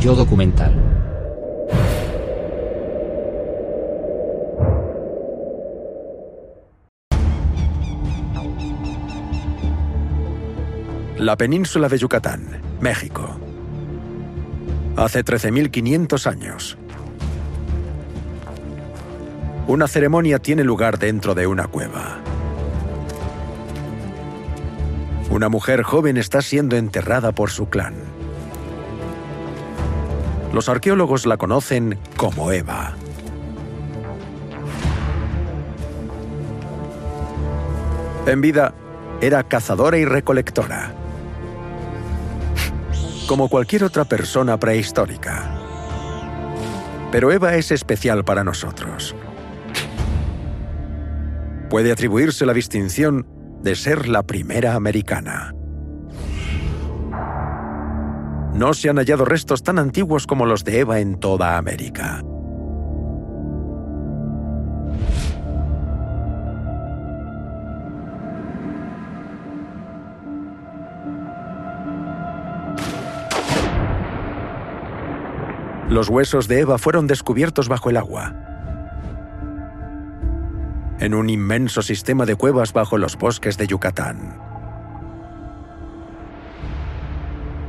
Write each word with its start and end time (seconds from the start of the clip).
Yo 0.00 0.14
documental. 0.14 0.90
La 11.20 11.36
península 11.36 11.90
de 11.90 11.98
Yucatán, 11.98 12.62
México. 12.80 13.38
Hace 14.96 15.22
13.500 15.22 16.26
años. 16.26 16.78
Una 19.66 19.86
ceremonia 19.86 20.38
tiene 20.38 20.64
lugar 20.64 20.98
dentro 20.98 21.34
de 21.34 21.46
una 21.46 21.66
cueva. 21.66 22.20
Una 25.30 25.48
mujer 25.48 25.84
joven 25.84 26.16
está 26.16 26.42
siendo 26.42 26.76
enterrada 26.76 27.30
por 27.30 27.50
su 27.50 27.68
clan. 27.68 27.94
Los 30.52 30.68
arqueólogos 30.68 31.24
la 31.24 31.36
conocen 31.36 32.00
como 32.16 32.50
Eva. 32.50 32.96
En 38.26 38.40
vida, 38.40 38.74
era 39.20 39.44
cazadora 39.44 39.98
y 39.98 40.04
recolectora. 40.04 40.92
Como 43.28 43.48
cualquier 43.48 43.84
otra 43.84 44.04
persona 44.04 44.58
prehistórica. 44.58 45.56
Pero 47.12 47.30
Eva 47.30 47.54
es 47.54 47.70
especial 47.70 48.24
para 48.24 48.42
nosotros. 48.42 49.14
Puede 51.68 51.92
atribuirse 51.92 52.44
la 52.46 52.52
distinción 52.52 53.26
de 53.62 53.74
ser 53.74 54.08
la 54.08 54.22
primera 54.22 54.74
americana. 54.74 55.54
No 58.54 58.74
se 58.74 58.90
han 58.90 58.96
hallado 58.96 59.24
restos 59.24 59.62
tan 59.62 59.78
antiguos 59.78 60.26
como 60.26 60.46
los 60.46 60.64
de 60.64 60.80
Eva 60.80 61.00
en 61.00 61.18
toda 61.18 61.56
América. 61.56 62.22
Los 75.88 76.08
huesos 76.08 76.46
de 76.46 76.60
Eva 76.60 76.78
fueron 76.78 77.08
descubiertos 77.08 77.68
bajo 77.68 77.90
el 77.90 77.96
agua, 77.96 78.59
en 81.00 81.14
un 81.14 81.30
inmenso 81.30 81.82
sistema 81.82 82.26
de 82.26 82.36
cuevas 82.36 82.72
bajo 82.72 82.98
los 82.98 83.16
bosques 83.16 83.56
de 83.56 83.66
Yucatán. 83.66 84.38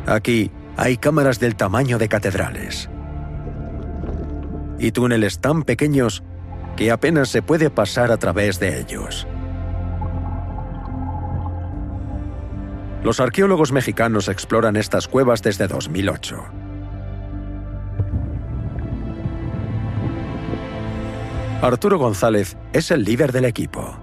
Aquí 0.05 0.51
hay 0.77 0.97
cámaras 0.97 1.39
del 1.39 1.55
tamaño 1.55 1.97
de 1.97 2.09
catedrales 2.09 2.89
y 4.77 4.91
túneles 4.91 5.39
tan 5.39 5.64
pequeños 5.64 6.23
que 6.75 6.91
apenas 6.91 7.30
se 7.30 7.41
puede 7.41 7.70
pasar 7.70 8.11
a 8.11 8.17
través 8.17 8.59
de 8.59 8.80
ellos. 8.80 9.27
Los 13.03 13.20
arqueólogos 13.20 13.71
mexicanos 13.71 14.27
exploran 14.27 14.75
estas 14.75 15.08
cuevas 15.08 15.41
desde 15.41 15.67
2008. 15.67 16.61
Arturo 21.61 21.99
González 21.99 22.58
es 22.73 22.89
el 22.89 23.04
líder 23.04 23.32
del 23.32 23.45
equipo. 23.45 23.95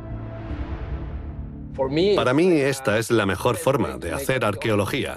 Para 2.15 2.33
mí 2.33 2.53
esta 2.53 2.99
es 2.99 3.11
la 3.11 3.27
mejor 3.27 3.57
forma 3.57 3.99
de 3.99 4.13
hacer 4.13 4.45
arqueología, 4.45 5.17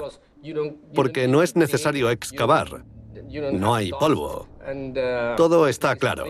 porque 0.96 1.28
no 1.28 1.44
es 1.44 1.56
necesario 1.56 2.10
excavar, 2.10 2.84
no 3.54 3.76
hay 3.76 3.92
polvo, 3.92 4.48
todo 5.38 5.68
está 5.68 5.96
claro. 5.96 6.26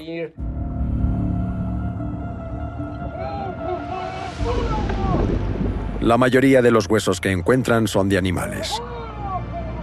La 6.01 6.17
mayoría 6.17 6.61
de 6.61 6.71
los 6.71 6.89
huesos 6.89 7.21
que 7.21 7.31
encuentran 7.31 7.87
son 7.87 8.09
de 8.09 8.17
animales, 8.17 8.81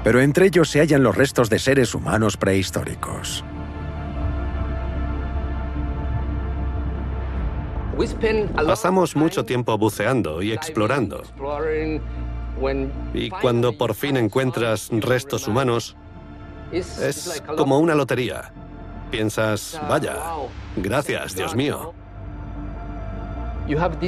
pero 0.04 0.20
entre 0.20 0.46
ellos 0.46 0.68
se 0.68 0.80
hallan 0.80 1.02
los 1.02 1.16
restos 1.16 1.48
de 1.48 1.58
seres 1.58 1.94
humanos 1.94 2.36
prehistóricos. 2.36 3.44
Pasamos 8.54 9.16
mucho 9.16 9.44
tiempo 9.44 9.76
buceando 9.76 10.42
y 10.42 10.52
explorando. 10.52 11.22
Y 13.14 13.30
cuando 13.30 13.76
por 13.76 13.94
fin 13.94 14.16
encuentras 14.16 14.88
restos 14.90 15.48
humanos, 15.48 15.96
es 16.72 17.42
como 17.56 17.78
una 17.78 17.94
lotería. 17.94 18.52
Piensas, 19.10 19.80
vaya, 19.88 20.16
gracias, 20.76 21.34
Dios 21.34 21.54
mío. 21.54 21.94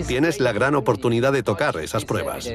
Tienes 0.06 0.40
la 0.40 0.52
gran 0.52 0.74
oportunidad 0.74 1.32
de 1.32 1.42
tocar 1.42 1.76
esas 1.76 2.04
pruebas. 2.04 2.50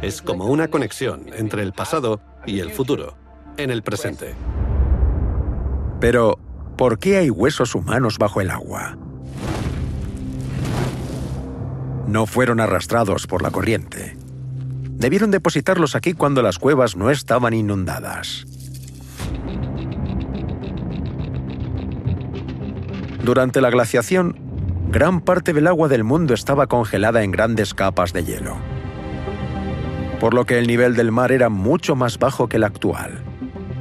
Es 0.00 0.22
como 0.22 0.46
una 0.46 0.68
conexión 0.68 1.26
entre 1.34 1.62
el 1.62 1.72
pasado 1.72 2.20
y 2.46 2.60
el 2.60 2.70
futuro, 2.70 3.14
en 3.56 3.70
el 3.70 3.82
presente. 3.82 4.34
Pero, 6.00 6.38
¿por 6.76 6.98
qué 6.98 7.16
hay 7.16 7.30
huesos 7.30 7.74
humanos 7.74 8.18
bajo 8.18 8.40
el 8.40 8.50
agua? 8.50 8.96
No 12.08 12.24
fueron 12.24 12.58
arrastrados 12.58 13.26
por 13.26 13.42
la 13.42 13.50
corriente. 13.50 14.16
Debieron 14.92 15.30
depositarlos 15.30 15.94
aquí 15.94 16.14
cuando 16.14 16.40
las 16.40 16.58
cuevas 16.58 16.96
no 16.96 17.10
estaban 17.10 17.52
inundadas. 17.52 18.46
Durante 23.22 23.60
la 23.60 23.68
glaciación, 23.68 24.40
gran 24.90 25.20
parte 25.20 25.52
del 25.52 25.66
agua 25.66 25.88
del 25.88 26.02
mundo 26.02 26.32
estaba 26.32 26.66
congelada 26.66 27.22
en 27.22 27.30
grandes 27.30 27.74
capas 27.74 28.14
de 28.14 28.24
hielo, 28.24 28.56
por 30.18 30.32
lo 30.32 30.46
que 30.46 30.58
el 30.58 30.66
nivel 30.66 30.96
del 30.96 31.12
mar 31.12 31.30
era 31.30 31.50
mucho 31.50 31.94
más 31.94 32.18
bajo 32.18 32.48
que 32.48 32.56
el 32.56 32.64
actual, 32.64 33.22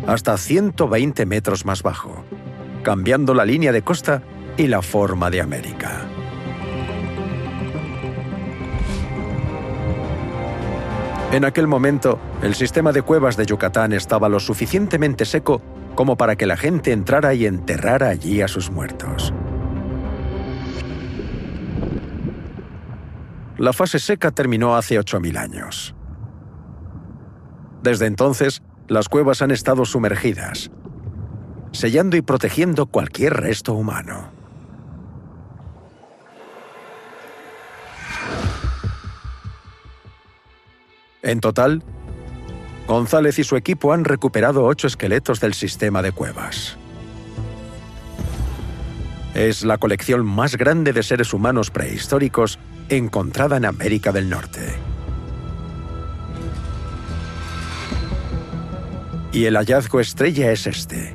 hasta 0.06 0.36
120 0.36 1.26
metros 1.26 1.64
más 1.64 1.82
bajo, 1.82 2.26
cambiando 2.84 3.34
la 3.34 3.46
línea 3.46 3.72
de 3.72 3.84
costa 3.84 4.22
y 4.58 4.68
la 4.68 4.82
forma 4.82 5.30
de 5.30 5.40
América. 5.40 6.02
En 11.32 11.44
aquel 11.44 11.68
momento, 11.68 12.20
el 12.42 12.56
sistema 12.56 12.94
de 12.94 13.02
cuevas 13.02 13.36
de 13.36 13.46
Yucatán 13.46 13.92
estaba 13.92 14.30
lo 14.30 14.40
suficientemente 14.40 15.26
seco 15.26 15.62
como 15.94 16.16
para 16.16 16.36
que 16.38 16.46
la 16.46 16.56
gente 16.56 16.94
entrara 16.94 17.34
y 17.34 17.46
enterrara 17.46 18.08
allí 18.08 18.42
a 18.42 18.48
sus 18.48 18.72
muertos. 18.72 19.34
La 23.57 23.74
fase 23.74 24.00
seca 24.00 24.31
terminó 24.31 24.75
hace 24.75 25.00
8.000 25.00 25.38
años. 25.38 25.96
Desde 27.84 28.06
entonces, 28.06 28.62
las 28.88 29.10
cuevas 29.10 29.42
han 29.42 29.51
estado 29.51 29.84
sumergidas, 29.84 30.72
sellando 31.72 32.16
y 32.16 32.22
protegiendo 32.22 32.86
cualquier 32.86 33.34
resto 33.34 33.74
humano. 33.74 34.37
En 41.27 41.41
total, 41.41 41.83
González 42.88 43.38
y 43.38 43.44
su 43.44 43.57
equipo 43.57 43.91
han 43.91 44.06
recuperado 44.06 44.63
ocho 44.63 44.88
esqueletos 44.88 45.41
del 45.41 45.53
sistema 45.53 46.01
de 46.01 46.13
cuevas. 46.13 46.77
Es 49.33 49.65
la 49.65 49.77
colección 49.77 50.25
más 50.25 50.56
grande 50.56 50.94
de 50.94 51.03
seres 51.03 51.33
humanos 51.33 51.69
prehistóricos 51.69 52.59
encontrada 52.88 53.57
en 53.57 53.65
América 53.65 54.13
del 54.13 54.29
Norte. 54.29 54.74
Y 59.33 59.44
el 59.44 59.57
hallazgo 59.57 60.00
estrella 60.00 60.50
es 60.53 60.65
este. 60.65 61.13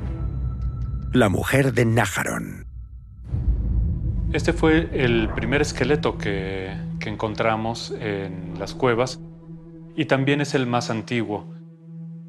La 1.11 1.27
mujer 1.27 1.73
de 1.73 1.85
Nájaron. 1.85 2.67
Este 4.31 4.53
fue 4.53 4.89
el 4.93 5.29
primer 5.33 5.63
esqueleto 5.63 6.19
que, 6.19 6.71
que 6.99 7.09
encontramos 7.09 7.91
en 7.99 8.53
las 8.59 8.75
cuevas 8.75 9.19
y 9.95 10.05
también 10.05 10.41
es 10.41 10.53
el 10.53 10.67
más 10.67 10.89
antiguo. 10.89 11.53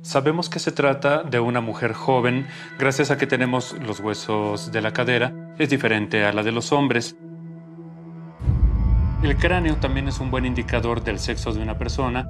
Sabemos 0.02 0.50
que 0.50 0.58
se 0.58 0.70
trata 0.70 1.22
de 1.22 1.40
una 1.40 1.62
mujer 1.62 1.94
joven 1.94 2.46
gracias 2.78 3.10
a 3.10 3.16
que 3.16 3.26
tenemos 3.26 3.74
los 3.80 4.00
huesos 4.00 4.70
de 4.70 4.82
la 4.82 4.92
cadera, 4.92 5.32
es 5.58 5.70
diferente 5.70 6.24
a 6.24 6.32
la 6.32 6.42
de 6.42 6.52
los 6.52 6.72
hombres. 6.72 7.16
El 9.22 9.36
cráneo 9.38 9.76
también 9.76 10.08
es 10.08 10.20
un 10.20 10.30
buen 10.30 10.44
indicador 10.44 11.02
del 11.02 11.18
sexo 11.18 11.52
de 11.54 11.62
una 11.62 11.78
persona. 11.78 12.28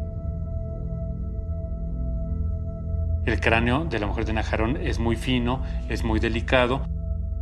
El 3.26 3.40
cráneo 3.40 3.84
de 3.86 3.98
la 3.98 4.06
mujer 4.06 4.26
de 4.26 4.34
Najarón 4.34 4.76
es 4.76 5.00
muy 5.00 5.16
fino, 5.16 5.62
es 5.88 6.04
muy 6.04 6.20
delicado, 6.20 6.86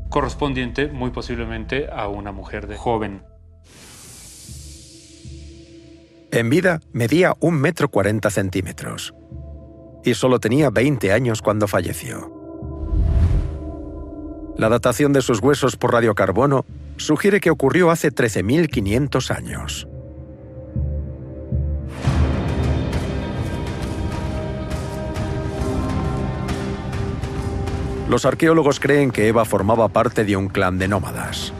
correspondiente 0.08 0.88
muy 0.88 1.10
posiblemente 1.10 1.88
a 1.92 2.08
una 2.08 2.32
mujer 2.32 2.68
de 2.68 2.76
joven. 2.76 3.31
En 6.34 6.48
vida 6.48 6.80
medía 6.94 7.36
un 7.40 7.60
metro 7.60 7.90
cuarenta 7.90 8.30
centímetros 8.30 9.12
y 10.02 10.14
solo 10.14 10.40
tenía 10.40 10.70
20 10.70 11.12
años 11.12 11.42
cuando 11.42 11.68
falleció. 11.68 12.32
La 14.56 14.70
datación 14.70 15.12
de 15.12 15.20
sus 15.20 15.40
huesos 15.42 15.76
por 15.76 15.92
radiocarbono 15.92 16.64
sugiere 16.96 17.38
que 17.38 17.50
ocurrió 17.50 17.90
hace 17.90 18.10
13.500 18.10 19.30
años. 19.30 19.86
Los 28.08 28.24
arqueólogos 28.24 28.80
creen 28.80 29.10
que 29.10 29.28
Eva 29.28 29.44
formaba 29.44 29.88
parte 29.88 30.24
de 30.24 30.36
un 30.38 30.48
clan 30.48 30.78
de 30.78 30.88
nómadas. 30.88 31.52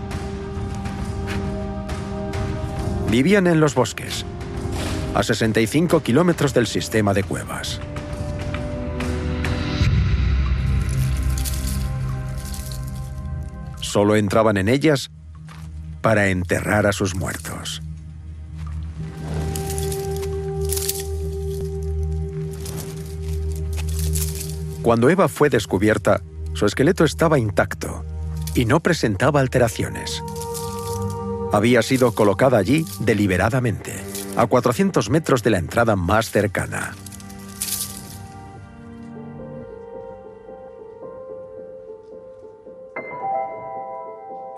Vivían 3.10 3.46
en 3.46 3.60
los 3.60 3.74
bosques, 3.74 4.24
a 5.14 5.22
65 5.22 6.02
kilómetros 6.02 6.54
del 6.54 6.66
sistema 6.66 7.14
de 7.14 7.22
cuevas. 7.22 7.80
Solo 13.80 14.16
entraban 14.16 14.56
en 14.56 14.68
ellas 14.68 15.10
para 16.00 16.28
enterrar 16.28 16.86
a 16.86 16.92
sus 16.92 17.14
muertos. 17.14 17.82
Cuando 24.82 25.10
Eva 25.10 25.28
fue 25.28 25.48
descubierta, 25.48 26.22
su 26.54 26.66
esqueleto 26.66 27.04
estaba 27.04 27.38
intacto 27.38 28.04
y 28.54 28.64
no 28.64 28.80
presentaba 28.80 29.40
alteraciones. 29.40 30.22
Había 31.52 31.82
sido 31.82 32.12
colocada 32.12 32.58
allí 32.58 32.84
deliberadamente, 33.00 34.11
a 34.36 34.46
400 34.46 35.10
metros 35.10 35.42
de 35.42 35.50
la 35.50 35.58
entrada 35.58 35.96
más 35.96 36.30
cercana. 36.30 36.94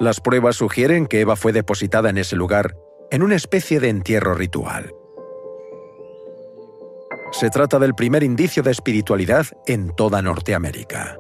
Las 0.01 0.21
pruebas 0.21 0.57
sugieren 0.57 1.07
que 1.07 1.21
Eva 1.21 1.37
fue 1.37 1.53
depositada 1.53 2.11
en 2.11 2.19
ese 2.19 2.37
lugar 2.37 2.77
en 3.11 3.23
una 3.23 3.37
especie 3.37 3.81
de 3.81 3.89
entierro 3.89 4.35
ritual. 4.35 4.93
Se 7.33 7.51
trata 7.51 7.79
del 7.79 7.95
primer 7.95 8.23
indicio 8.23 8.63
de 8.63 8.71
espiritualidad 8.71 9.47
en 9.67 9.95
toda 9.95 10.23
Norteamérica. 10.23 11.17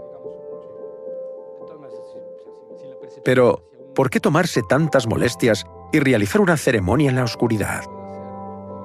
Pero, 3.24 3.64
¿por 3.94 4.10
qué 4.10 4.20
tomarse 4.20 4.62
tantas 4.62 5.06
molestias 5.06 5.64
y 5.92 6.00
realizar 6.00 6.40
una 6.40 6.56
ceremonia 6.56 7.10
en 7.10 7.16
la 7.16 7.24
oscuridad? 7.24 7.84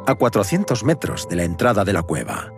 A 0.10 0.16
400 0.16 0.84
metros 0.86 1.30
de 1.30 1.36
la 1.36 1.44
entrada 1.44 1.86
de 1.86 1.94
la 1.94 2.02
cueva. 2.02 2.52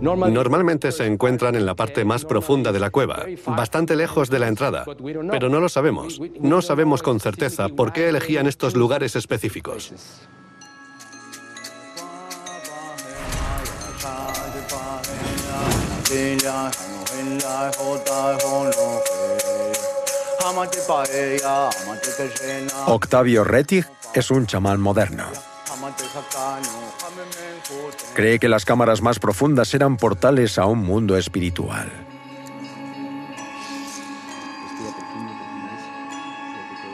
Normalmente 0.00 0.90
se 0.90 1.04
encuentran 1.04 1.54
en 1.54 1.66
la 1.66 1.74
parte 1.74 2.02
más 2.02 2.24
profunda 2.24 2.72
de 2.72 2.80
la 2.80 2.88
cueva, 2.88 3.26
bastante 3.46 3.94
lejos 3.94 4.30
de 4.30 4.38
la 4.38 4.48
entrada, 4.48 4.86
pero 5.30 5.50
no 5.50 5.60
lo 5.60 5.68
sabemos. 5.68 6.18
No 6.40 6.62
sabemos 6.62 7.02
con 7.02 7.20
certeza 7.20 7.68
por 7.68 7.92
qué 7.92 8.08
elegían 8.08 8.46
estos 8.46 8.74
lugares 8.74 9.16
específicos. 9.16 9.92
Octavio 22.86 23.44
Rettig 23.44 23.86
es 24.14 24.30
un 24.30 24.46
chamán 24.46 24.80
moderno. 24.80 25.49
Cree 28.14 28.38
que 28.38 28.48
las 28.48 28.64
cámaras 28.64 29.02
más 29.02 29.18
profundas 29.18 29.72
eran 29.74 29.96
portales 29.96 30.58
a 30.58 30.66
un 30.66 30.78
mundo 30.80 31.16
espiritual. 31.16 31.90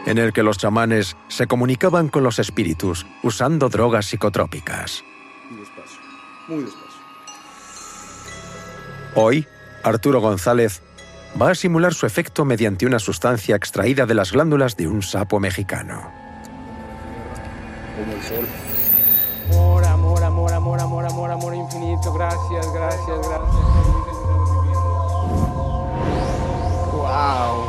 en 0.06 0.18
el 0.18 0.32
que 0.32 0.44
los 0.44 0.56
chamanes 0.56 1.16
se 1.28 1.46
comunicaban 1.46 2.08
con 2.08 2.22
los 2.22 2.38
espíritus 2.38 3.06
usando 3.22 3.68
drogas 3.68 4.06
psicotrópicas. 4.06 5.04
Hoy, 9.14 9.46
Arturo 9.82 10.20
González 10.20 10.80
va 11.40 11.50
a 11.50 11.54
simular 11.54 11.92
su 11.92 12.06
efecto 12.06 12.44
mediante 12.44 12.86
una 12.86 12.98
sustancia 12.98 13.56
extraída 13.56 14.06
de 14.06 14.14
las 14.14 14.32
glándulas 14.32 14.76
de 14.76 14.86
un 14.86 15.02
sapo 15.02 15.40
mexicano. 15.40 16.12
Amor, 19.50 19.84
amor, 19.84 20.22
amor, 20.24 20.52
amor, 20.52 20.80
amor, 20.80 21.04
amor, 21.06 21.30
amor 21.30 21.54
infinito. 21.54 22.12
Gracias, 22.12 22.72
gracias, 22.72 23.18
gracias. 23.28 23.54
Wow. 26.92 27.65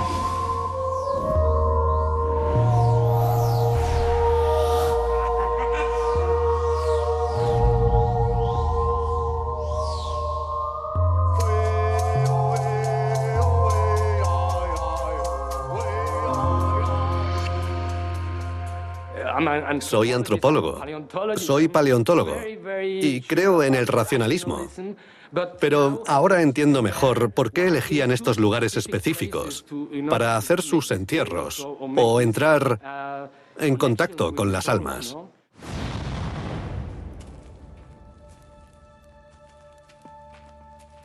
Soy 19.80 20.12
antropólogo, 20.12 20.82
soy 21.36 21.68
paleontólogo 21.68 22.36
y 22.82 23.22
creo 23.22 23.64
en 23.64 23.76
el 23.76 23.88
racionalismo. 23.88 24.68
Pero 25.60 26.04
ahora 26.08 26.42
entiendo 26.42 26.82
mejor 26.82 27.32
por 27.32 27.52
qué 27.52 27.68
elegían 27.68 28.12
estos 28.12 28.40
lugares 28.40 28.78
específicos 28.78 29.66
para 30.10 30.38
hacer 30.38 30.62
sus 30.62 30.92
entierros 30.92 31.68
o 31.80 32.22
entrar 32.22 33.30
en 33.60 33.76
contacto 33.76 34.34
con 34.34 34.52
las 34.52 34.70
almas. 34.70 35.16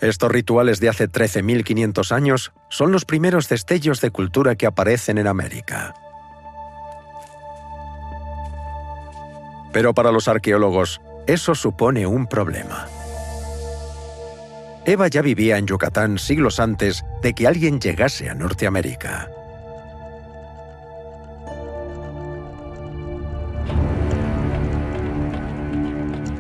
Estos 0.01 0.33
rituales 0.33 0.81
de 0.81 0.89
hace 0.89 1.09
13.500 1.09 2.11
años 2.11 2.53
son 2.69 2.91
los 2.91 3.05
primeros 3.05 3.49
destellos 3.49 4.01
de 4.01 4.11
cultura 4.11 4.57
que 4.57 4.67
aparecen 4.67 5.17
en 5.17 5.29
América. 5.29 5.95
Pero 9.73 9.95
para 9.95 10.13
los 10.13 10.29
arqueólogos, 10.29 11.01
eso 11.27 11.55
supone 11.55 12.07
un 12.07 12.27
problema. 12.27 12.87
Eva 14.85 15.07
ya 15.09 15.23
vivía 15.23 15.59
en 15.59 15.67
Yucatán 15.67 16.19
siglos 16.19 16.59
antes 16.59 17.05
de 17.23 17.35
que 17.35 17.47
alguien 17.47 17.81
llegase 17.81 18.29
a 18.29 18.35
Norteamérica. 18.35 19.29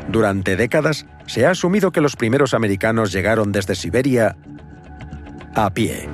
Durante 0.08 0.56
décadas 0.56 1.06
se 1.26 1.46
ha 1.46 1.50
asumido 1.50 1.90
que 1.90 2.02
los 2.02 2.16
primeros 2.16 2.52
americanos 2.52 3.12
llegaron 3.12 3.50
desde 3.50 3.74
Siberia 3.74 4.36
a 5.54 5.70
pie. 5.70 6.08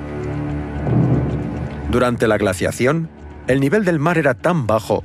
Durante 1.91 2.27
la 2.27 2.37
glaciación, 2.37 3.09
el 3.47 3.59
nivel 3.59 3.83
del 3.83 3.99
mar 3.99 4.17
era 4.17 4.35
tan 4.35 4.67
bajo 4.67 5.03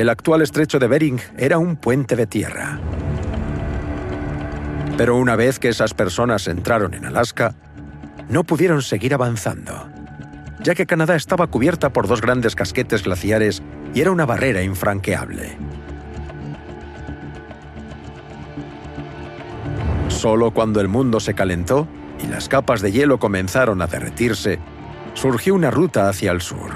el 0.00 0.08
actual 0.08 0.40
estrecho 0.40 0.78
de 0.78 0.88
Bering 0.88 1.20
era 1.36 1.58
un 1.58 1.76
puente 1.76 2.16
de 2.16 2.26
tierra. 2.26 2.80
Pero 4.96 5.16
una 5.16 5.36
vez 5.36 5.58
que 5.58 5.68
esas 5.68 5.92
personas 5.92 6.48
entraron 6.48 6.94
en 6.94 7.04
Alaska, 7.04 7.54
no 8.30 8.44
pudieron 8.44 8.80
seguir 8.80 9.12
avanzando, 9.12 9.90
ya 10.62 10.74
que 10.74 10.86
Canadá 10.86 11.16
estaba 11.16 11.48
cubierta 11.48 11.92
por 11.92 12.08
dos 12.08 12.22
grandes 12.22 12.54
casquetes 12.54 13.02
glaciares 13.02 13.62
y 13.92 14.00
era 14.00 14.10
una 14.10 14.24
barrera 14.24 14.62
infranqueable. 14.62 15.58
Solo 20.08 20.50
cuando 20.52 20.80
el 20.80 20.88
mundo 20.88 21.20
se 21.20 21.34
calentó 21.34 21.86
y 22.24 22.26
las 22.26 22.48
capas 22.48 22.80
de 22.80 22.90
hielo 22.90 23.18
comenzaron 23.18 23.82
a 23.82 23.86
derretirse, 23.86 24.60
surgió 25.12 25.54
una 25.54 25.70
ruta 25.70 26.08
hacia 26.08 26.32
el 26.32 26.40
sur. 26.40 26.70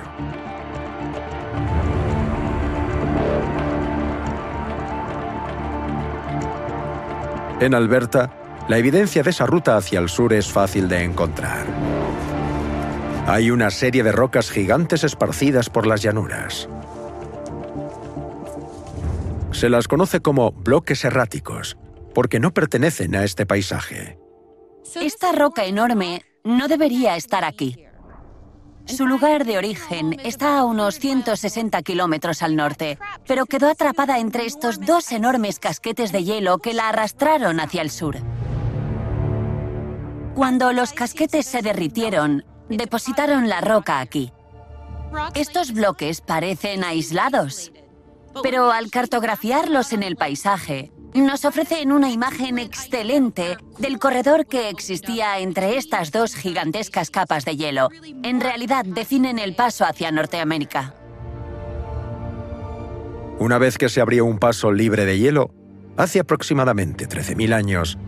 En 7.60 7.74
Alberta, 7.74 8.30
la 8.68 8.78
evidencia 8.78 9.22
de 9.22 9.30
esa 9.30 9.46
ruta 9.46 9.76
hacia 9.76 10.00
el 10.00 10.08
sur 10.08 10.32
es 10.32 10.50
fácil 10.50 10.88
de 10.88 11.04
encontrar. 11.04 11.66
Hay 13.26 13.50
una 13.50 13.70
serie 13.70 14.02
de 14.02 14.12
rocas 14.12 14.50
gigantes 14.50 15.04
esparcidas 15.04 15.70
por 15.70 15.86
las 15.86 16.02
llanuras. 16.02 16.68
Se 19.52 19.68
las 19.68 19.88
conoce 19.88 20.20
como 20.20 20.52
bloques 20.52 21.04
erráticos, 21.04 21.78
porque 22.14 22.40
no 22.40 22.52
pertenecen 22.52 23.14
a 23.14 23.24
este 23.24 23.46
paisaje. 23.46 24.18
Esta 24.94 25.32
roca 25.32 25.64
enorme 25.64 26.22
no 26.42 26.68
debería 26.68 27.16
estar 27.16 27.44
aquí. 27.44 27.83
Su 28.86 29.06
lugar 29.06 29.46
de 29.46 29.56
origen 29.56 30.16
está 30.24 30.58
a 30.58 30.64
unos 30.64 30.98
160 30.98 31.80
kilómetros 31.82 32.42
al 32.42 32.54
norte, 32.54 32.98
pero 33.26 33.46
quedó 33.46 33.68
atrapada 33.68 34.18
entre 34.18 34.44
estos 34.44 34.78
dos 34.78 35.10
enormes 35.10 35.58
casquetes 35.58 36.12
de 36.12 36.22
hielo 36.22 36.58
que 36.58 36.74
la 36.74 36.90
arrastraron 36.90 37.60
hacia 37.60 37.80
el 37.80 37.90
sur. 37.90 38.18
Cuando 40.34 40.72
los 40.72 40.92
casquetes 40.92 41.46
se 41.46 41.62
derritieron, 41.62 42.44
depositaron 42.68 43.48
la 43.48 43.62
roca 43.62 44.00
aquí. 44.00 44.32
Estos 45.34 45.72
bloques 45.72 46.20
parecen 46.20 46.84
aislados, 46.84 47.72
pero 48.42 48.70
al 48.70 48.90
cartografiarlos 48.90 49.92
en 49.92 50.02
el 50.02 50.16
paisaje, 50.16 50.92
nos 51.20 51.44
ofrecen 51.44 51.92
una 51.92 52.10
imagen 52.10 52.58
excelente 52.58 53.56
del 53.78 53.98
corredor 53.98 54.46
que 54.46 54.68
existía 54.68 55.38
entre 55.38 55.76
estas 55.76 56.10
dos 56.10 56.34
gigantescas 56.34 57.10
capas 57.10 57.44
de 57.44 57.56
hielo. 57.56 57.88
En 58.22 58.40
realidad 58.40 58.84
definen 58.84 59.38
el 59.38 59.54
paso 59.54 59.84
hacia 59.84 60.10
Norteamérica. 60.10 60.94
Una 63.38 63.58
vez 63.58 63.78
que 63.78 63.88
se 63.88 64.00
abrió 64.00 64.24
un 64.24 64.38
paso 64.38 64.72
libre 64.72 65.04
de 65.04 65.18
hielo, 65.18 65.50
hace 65.96 66.20
aproximadamente 66.20 67.08
13.000 67.08 67.54
años, 67.54 67.98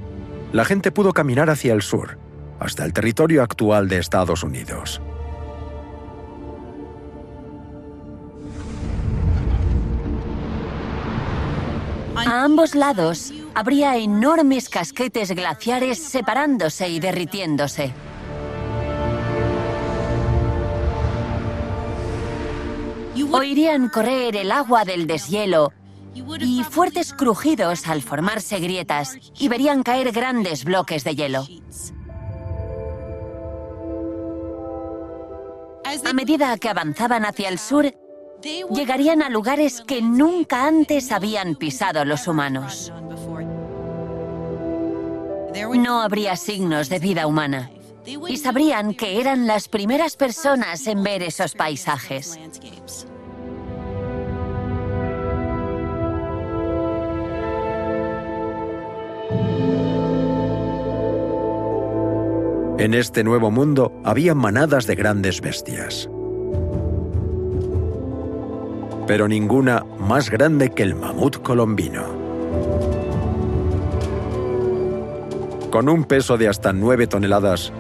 la 0.53 0.65
gente 0.65 0.93
pudo 0.93 1.13
caminar 1.13 1.51
hacia 1.51 1.73
el 1.73 1.83
sur, 1.83 2.19
hasta 2.59 2.85
el 2.85 2.93
territorio 2.93 3.43
actual 3.43 3.89
de 3.89 3.99
Estados 3.99 4.43
Unidos. 4.43 5.01
A 12.27 12.43
ambos 12.43 12.75
lados 12.75 13.33
habría 13.55 13.97
enormes 13.99 14.69
casquetes 14.69 15.31
glaciares 15.31 16.03
separándose 16.03 16.89
y 16.89 16.99
derritiéndose. 16.99 17.95
Oirían 23.31 23.89
correr 23.91 24.35
el 24.35 24.51
agua 24.51 24.85
del 24.85 25.07
deshielo 25.07 25.73
y 26.15 26.65
fuertes 26.65 27.13
crujidos 27.13 27.87
al 27.87 28.03
formarse 28.03 28.59
grietas 28.59 29.17
y 29.39 29.47
verían 29.47 29.85
caer 29.85 30.11
grandes 30.11 30.65
bloques 30.65 31.05
de 31.05 31.15
hielo. 31.15 31.47
A 36.05 36.13
medida 36.13 36.59
que 36.59 36.71
avanzaban 36.71 37.25
hacia 37.25 37.49
el 37.49 37.61
sur, 37.61 37.95
llegarían 38.71 39.23
a 39.23 39.29
lugares 39.29 39.83
que 39.87 40.03
nunca 40.03 40.67
antes 40.67 41.13
habían 41.13 41.57
pisado 41.57 42.05
los 42.05 42.27
humanos. 42.29 42.93
No 45.79 46.01
habría 46.01 46.37
signos 46.37 46.89
de 46.89 46.99
vida 46.99 47.27
humana 47.27 47.71
y 48.29 48.37
sabrían 48.37 48.95
que 48.95 49.21
eran 49.21 49.47
las 49.47 49.69
primeras 49.69 50.17
personas 50.17 50.87
en 50.87 51.03
ver 51.03 51.23
esos 51.23 51.55
paisajes. 51.55 52.39
En 62.79 62.93
este 62.93 63.25
nuevo 63.25 63.51
mundo 63.51 63.91
había 64.05 64.35
manadas 64.35 64.87
de 64.87 64.95
grandes 64.95 65.41
bestias. 65.41 66.09
Pero 69.07 69.29
ninguna 69.29 69.85
más 69.99 70.31
grande 70.31 70.71
que 70.71 70.83
el 70.83 70.95
mamut 70.95 71.43
colombino. 71.43 72.05
Con 75.71 75.89
un 75.89 76.05
peso 76.05 76.37
de 76.37 76.49
hasta 76.49 76.73
9 76.73 77.07
toneladas, 77.07 77.73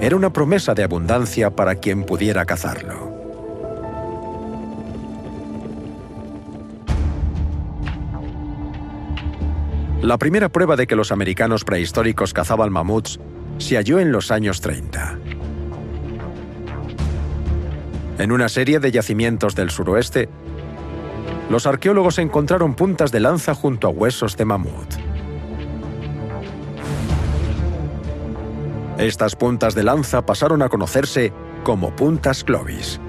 era 0.00 0.14
una 0.14 0.32
promesa 0.32 0.74
de 0.74 0.84
abundancia 0.84 1.50
para 1.50 1.76
quien 1.76 2.04
pudiera 2.04 2.44
cazarlo. 2.44 3.08
La 10.02 10.16
primera 10.16 10.48
prueba 10.48 10.76
de 10.76 10.86
que 10.86 10.94
los 10.94 11.10
americanos 11.10 11.64
prehistóricos 11.64 12.32
cazaban 12.32 12.72
mamuts 12.72 13.18
se 13.58 13.76
halló 13.76 13.98
en 13.98 14.12
los 14.12 14.30
años 14.30 14.60
30. 14.60 15.18
En 18.18 18.32
una 18.32 18.48
serie 18.48 18.78
de 18.78 18.90
yacimientos 18.90 19.54
del 19.54 19.70
suroeste, 19.70 20.28
los 21.48 21.66
arqueólogos 21.66 22.18
encontraron 22.18 22.74
puntas 22.74 23.10
de 23.10 23.20
lanza 23.20 23.54
junto 23.54 23.86
a 23.86 23.90
huesos 23.90 24.36
de 24.36 24.44
mamut. 24.44 24.94
Estas 28.98 29.36
puntas 29.36 29.74
de 29.74 29.84
lanza 29.84 30.26
pasaron 30.26 30.62
a 30.62 30.68
conocerse 30.68 31.32
como 31.64 31.94
puntas 31.94 32.44
Clovis, 32.44 33.00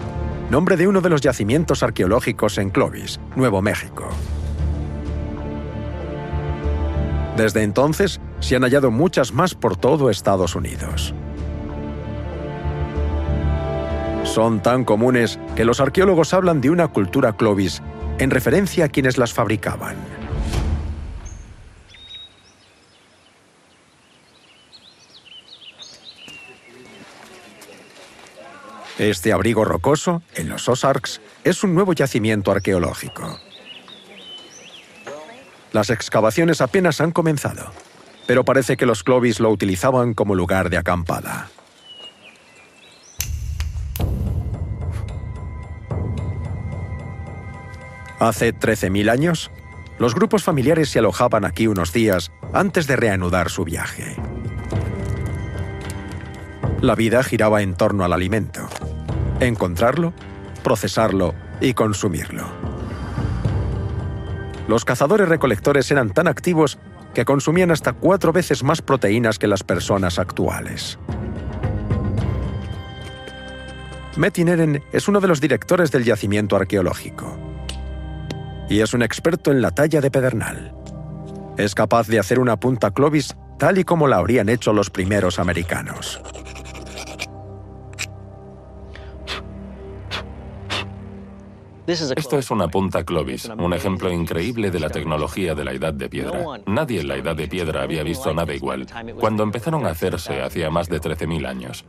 nombre 0.49 0.77
de 0.77 0.87
uno 0.87 1.01
de 1.01 1.09
los 1.09 1.21
yacimientos 1.21 1.83
arqueológicos 1.83 2.57
en 2.59 2.69
Clovis, 2.69 3.19
Nuevo 3.35 3.61
México. 3.61 4.07
Desde 7.35 7.63
entonces, 7.63 8.21
se 8.39 8.55
han 8.55 8.63
hallado 8.63 8.91
muchas 8.91 9.33
más 9.33 9.55
por 9.55 9.77
todo 9.77 10.09
Estados 10.09 10.55
Unidos. 10.55 11.13
Son 14.23 14.61
tan 14.61 14.83
comunes 14.83 15.39
que 15.55 15.65
los 15.65 15.79
arqueólogos 15.79 16.33
hablan 16.33 16.61
de 16.61 16.69
una 16.69 16.89
cultura 16.89 17.33
Clovis 17.33 17.81
en 18.19 18.29
referencia 18.29 18.85
a 18.85 18.89
quienes 18.89 19.17
las 19.17 19.33
fabricaban. 19.33 19.95
Este 28.97 29.31
abrigo 29.31 29.65
rocoso, 29.65 30.21
en 30.35 30.49
los 30.49 30.67
Ozarks, 30.67 31.21
es 31.43 31.63
un 31.63 31.73
nuevo 31.73 31.93
yacimiento 31.93 32.51
arqueológico. 32.51 33.39
Las 35.71 35.89
excavaciones 35.89 36.61
apenas 36.61 36.99
han 36.99 37.11
comenzado 37.11 37.71
pero 38.29 38.45
parece 38.45 38.77
que 38.77 38.85
los 38.85 39.03
Clovis 39.03 39.39
lo 39.39 39.49
utilizaban 39.49 40.13
como 40.13 40.35
lugar 40.35 40.69
de 40.69 40.77
acampada. 40.77 41.49
Hace 48.19 48.53
13.000 48.53 49.09
años, 49.09 49.49
los 49.97 50.13
grupos 50.13 50.43
familiares 50.43 50.89
se 50.89 50.99
alojaban 50.99 51.45
aquí 51.45 51.67
unos 51.67 51.93
días 51.93 52.33
antes 52.51 52.85
de 52.85 52.97
reanudar 52.97 53.49
su 53.49 53.63
viaje. 53.63 54.17
La 56.81 56.95
vida 56.95 57.23
giraba 57.23 57.61
en 57.61 57.75
torno 57.75 58.03
al 58.03 58.11
alimento. 58.11 58.67
Encontrarlo, 59.39 60.13
procesarlo 60.63 61.33
y 61.61 61.73
consumirlo. 61.73 62.43
Los 64.67 64.83
cazadores 64.83 65.29
recolectores 65.29 65.89
eran 65.89 66.09
tan 66.09 66.27
activos 66.27 66.77
que 67.13 67.23
consumían 67.23 67.71
hasta 67.71 67.93
cuatro 67.93 68.33
veces 68.33 68.63
más 68.63 68.81
proteínas 68.81 69.39
que 69.39 69.47
las 69.47 69.63
personas 69.63 70.19
actuales. 70.19 70.99
Metin 74.17 74.83
es 74.91 75.07
uno 75.07 75.21
de 75.21 75.27
los 75.29 75.39
directores 75.39 75.89
del 75.91 76.03
yacimiento 76.03 76.57
arqueológico 76.57 77.48
y 78.69 78.81
es 78.81 78.93
un 78.93 79.01
experto 79.01 79.51
en 79.51 79.61
la 79.61 79.71
talla 79.71 79.99
de 79.99 80.11
pedernal. 80.11 80.73
Es 81.57 81.75
capaz 81.75 82.07
de 82.07 82.19
hacer 82.19 82.39
una 82.39 82.57
punta 82.57 82.91
Clovis 82.91 83.35
tal 83.57 83.77
y 83.77 83.83
como 83.83 84.07
la 84.07 84.17
habrían 84.17 84.47
hecho 84.47 84.71
los 84.71 84.89
primeros 84.89 85.39
americanos. 85.39 86.21
Esto 91.89 92.37
es 92.37 92.51
una 92.51 92.67
punta 92.67 93.03
Clovis, 93.03 93.49
un 93.57 93.73
ejemplo 93.73 94.11
increíble 94.11 94.69
de 94.69 94.79
la 94.79 94.91
tecnología 94.91 95.55
de 95.55 95.65
la 95.65 95.71
Edad 95.71 95.91
de 95.91 96.07
Piedra. 96.07 96.45
Nadie 96.67 97.01
en 97.01 97.07
la 97.07 97.15
Edad 97.15 97.35
de 97.35 97.47
Piedra 97.47 97.81
había 97.81 98.03
visto 98.03 98.31
nada 98.31 98.53
igual. 98.53 98.85
Cuando 99.19 99.41
empezaron 99.41 99.87
a 99.87 99.89
hacerse 99.89 100.39
hacía 100.39 100.69
más 100.69 100.87
de 100.87 101.01
13.000 101.01 101.47
años. 101.47 101.85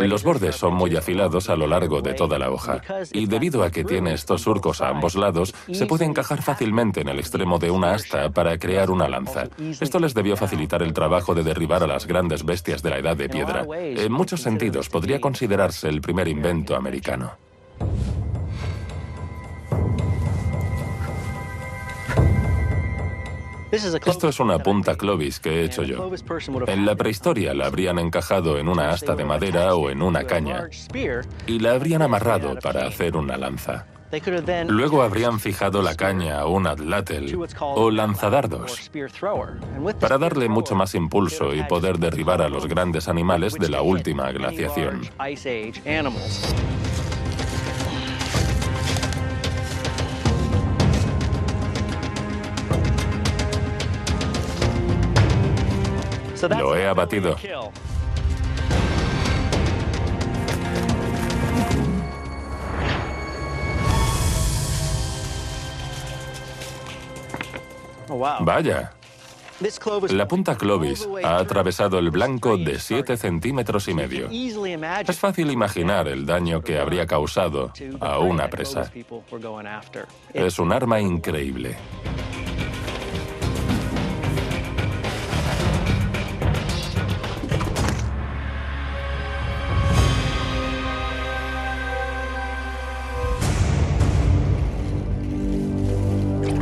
Los 0.00 0.24
bordes 0.24 0.56
son 0.56 0.74
muy 0.74 0.96
afilados 0.96 1.48
a 1.50 1.54
lo 1.54 1.68
largo 1.68 2.02
de 2.02 2.14
toda 2.14 2.36
la 2.36 2.50
hoja. 2.50 2.80
Y 3.12 3.26
debido 3.26 3.62
a 3.62 3.70
que 3.70 3.84
tiene 3.84 4.12
estos 4.12 4.42
surcos 4.42 4.80
a 4.80 4.88
ambos 4.88 5.14
lados, 5.14 5.54
se 5.70 5.86
puede 5.86 6.04
encajar 6.04 6.42
fácilmente 6.42 7.02
en 7.02 7.08
el 7.08 7.20
extremo 7.20 7.60
de 7.60 7.70
una 7.70 7.92
asta 7.92 8.30
para 8.30 8.58
crear 8.58 8.90
una 8.90 9.08
lanza. 9.08 9.44
Esto 9.80 10.00
les 10.00 10.14
debió 10.14 10.36
facilitar 10.36 10.82
el 10.82 10.92
trabajo 10.92 11.36
de 11.36 11.44
derribar 11.44 11.84
a 11.84 11.86
las 11.86 12.08
grandes 12.08 12.44
bestias 12.44 12.82
de 12.82 12.90
la 12.90 12.98
Edad 12.98 13.16
de 13.16 13.28
Piedra. 13.28 13.64
En 13.78 14.10
muchos 14.10 14.42
sentidos 14.42 14.88
podría 14.88 15.20
considerarse 15.20 15.88
el 15.88 16.00
primer 16.00 16.26
invento 16.26 16.74
americano. 16.74 17.32
Esto 23.70 24.28
es 24.28 24.40
una 24.40 24.58
punta 24.58 24.96
Clovis 24.96 25.40
que 25.40 25.60
he 25.60 25.64
hecho 25.64 25.82
yo. 25.82 26.10
En 26.66 26.86
la 26.86 26.94
prehistoria 26.96 27.54
la 27.54 27.66
habrían 27.66 27.98
encajado 27.98 28.58
en 28.58 28.68
una 28.68 28.90
asta 28.90 29.14
de 29.14 29.24
madera 29.24 29.74
o 29.74 29.90
en 29.90 30.02
una 30.02 30.24
caña 30.24 30.68
y 31.46 31.58
la 31.58 31.72
habrían 31.72 32.02
amarrado 32.02 32.56
para 32.60 32.86
hacer 32.86 33.16
una 33.16 33.36
lanza. 33.36 33.86
Luego 34.68 35.02
habrían 35.02 35.38
fijado 35.38 35.82
la 35.82 35.94
caña 35.94 36.40
a 36.40 36.46
un 36.46 36.66
atlátel 36.66 37.38
o 37.60 37.90
lanzadardos 37.90 38.90
para 40.00 40.16
darle 40.16 40.48
mucho 40.48 40.74
más 40.74 40.94
impulso 40.94 41.54
y 41.54 41.62
poder 41.64 41.98
derribar 41.98 42.40
a 42.40 42.48
los 42.48 42.66
grandes 42.66 43.08
animales 43.08 43.52
de 43.54 43.68
la 43.68 43.82
última 43.82 44.32
glaciación. 44.32 45.02
Lo 56.42 56.76
he 56.76 56.86
abatido. 56.86 57.36
Vaya. 68.40 68.92
La 70.10 70.28
punta 70.28 70.56
Clovis 70.56 71.08
ha 71.24 71.38
atravesado 71.38 71.98
el 71.98 72.10
blanco 72.10 72.56
de 72.56 72.78
7 72.78 73.16
centímetros 73.16 73.88
y 73.88 73.94
medio. 73.94 74.28
Es 74.30 75.18
fácil 75.18 75.50
imaginar 75.50 76.06
el 76.06 76.24
daño 76.24 76.62
que 76.62 76.78
habría 76.78 77.06
causado 77.06 77.72
a 78.00 78.18
una 78.20 78.48
presa. 78.48 78.90
Es 80.32 80.58
un 80.60 80.72
arma 80.72 81.00
increíble. 81.00 81.76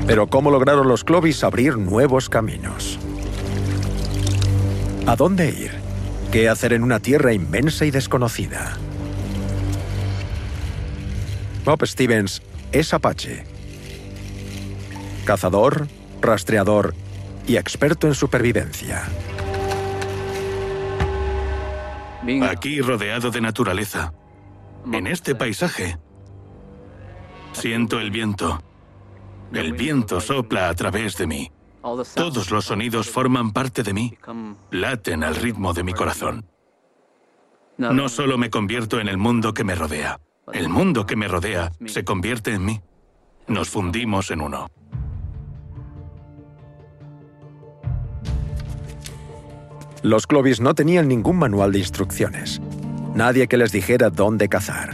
Pero 0.06 0.28
¿cómo 0.28 0.50
lograron 0.50 0.86
los 0.86 1.02
Clovis 1.02 1.42
abrir 1.42 1.76
nuevos 1.78 2.28
caminos? 2.28 2.98
¿A 5.06 5.16
dónde 5.16 5.50
ir? 5.50 5.72
¿Qué 6.30 6.48
hacer 6.48 6.72
en 6.72 6.82
una 6.82 7.00
tierra 7.00 7.32
inmensa 7.32 7.84
y 7.86 7.90
desconocida? 7.90 8.76
Bob 11.64 11.84
Stevens 11.84 12.42
es 12.70 12.94
apache. 12.94 13.44
Cazador, 15.24 15.88
rastreador 16.20 16.94
y 17.48 17.56
experto 17.56 18.06
en 18.06 18.14
supervivencia. 18.14 19.02
Aquí 22.48 22.80
rodeado 22.80 23.30
de 23.30 23.40
naturaleza. 23.40 24.12
En 24.92 25.08
este 25.08 25.34
paisaje. 25.34 25.98
Siento 27.52 27.98
el 27.98 28.10
viento. 28.10 28.60
El 29.52 29.72
viento 29.72 30.20
sopla 30.20 30.68
a 30.68 30.74
través 30.74 31.16
de 31.16 31.26
mí. 31.26 31.50
Todos 32.14 32.50
los 32.50 32.64
sonidos 32.64 33.08
forman 33.08 33.52
parte 33.52 33.82
de 33.82 33.94
mí, 33.94 34.18
laten 34.70 35.22
al 35.22 35.36
ritmo 35.36 35.72
de 35.72 35.84
mi 35.84 35.92
corazón. 35.92 36.44
No 37.78 38.08
solo 38.08 38.38
me 38.38 38.50
convierto 38.50 38.98
en 38.98 39.08
el 39.08 39.18
mundo 39.18 39.54
que 39.54 39.62
me 39.62 39.74
rodea, 39.74 40.18
el 40.52 40.68
mundo 40.68 41.06
que 41.06 41.16
me 41.16 41.28
rodea 41.28 41.70
se 41.86 42.04
convierte 42.04 42.52
en 42.52 42.64
mí. 42.64 42.80
Nos 43.46 43.68
fundimos 43.68 44.30
en 44.30 44.40
uno. 44.40 44.66
Los 50.02 50.26
Clovis 50.26 50.60
no 50.60 50.74
tenían 50.74 51.08
ningún 51.08 51.38
manual 51.38 51.72
de 51.72 51.78
instrucciones. 51.78 52.60
Nadie 53.14 53.48
que 53.48 53.56
les 53.56 53.72
dijera 53.72 54.10
dónde 54.10 54.48
cazar. 54.48 54.90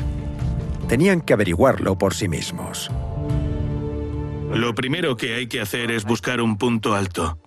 Tenían 0.88 1.20
que 1.20 1.32
averiguarlo 1.32 1.96
por 1.96 2.14
sí 2.14 2.28
mismos. 2.28 2.90
Lo 4.52 4.74
primero 4.74 5.16
que 5.16 5.34
hay 5.34 5.46
que 5.46 5.60
hacer 5.60 5.90
es 5.90 6.04
buscar 6.04 6.40
un 6.40 6.58
punto 6.58 6.94
alto. 6.94 7.38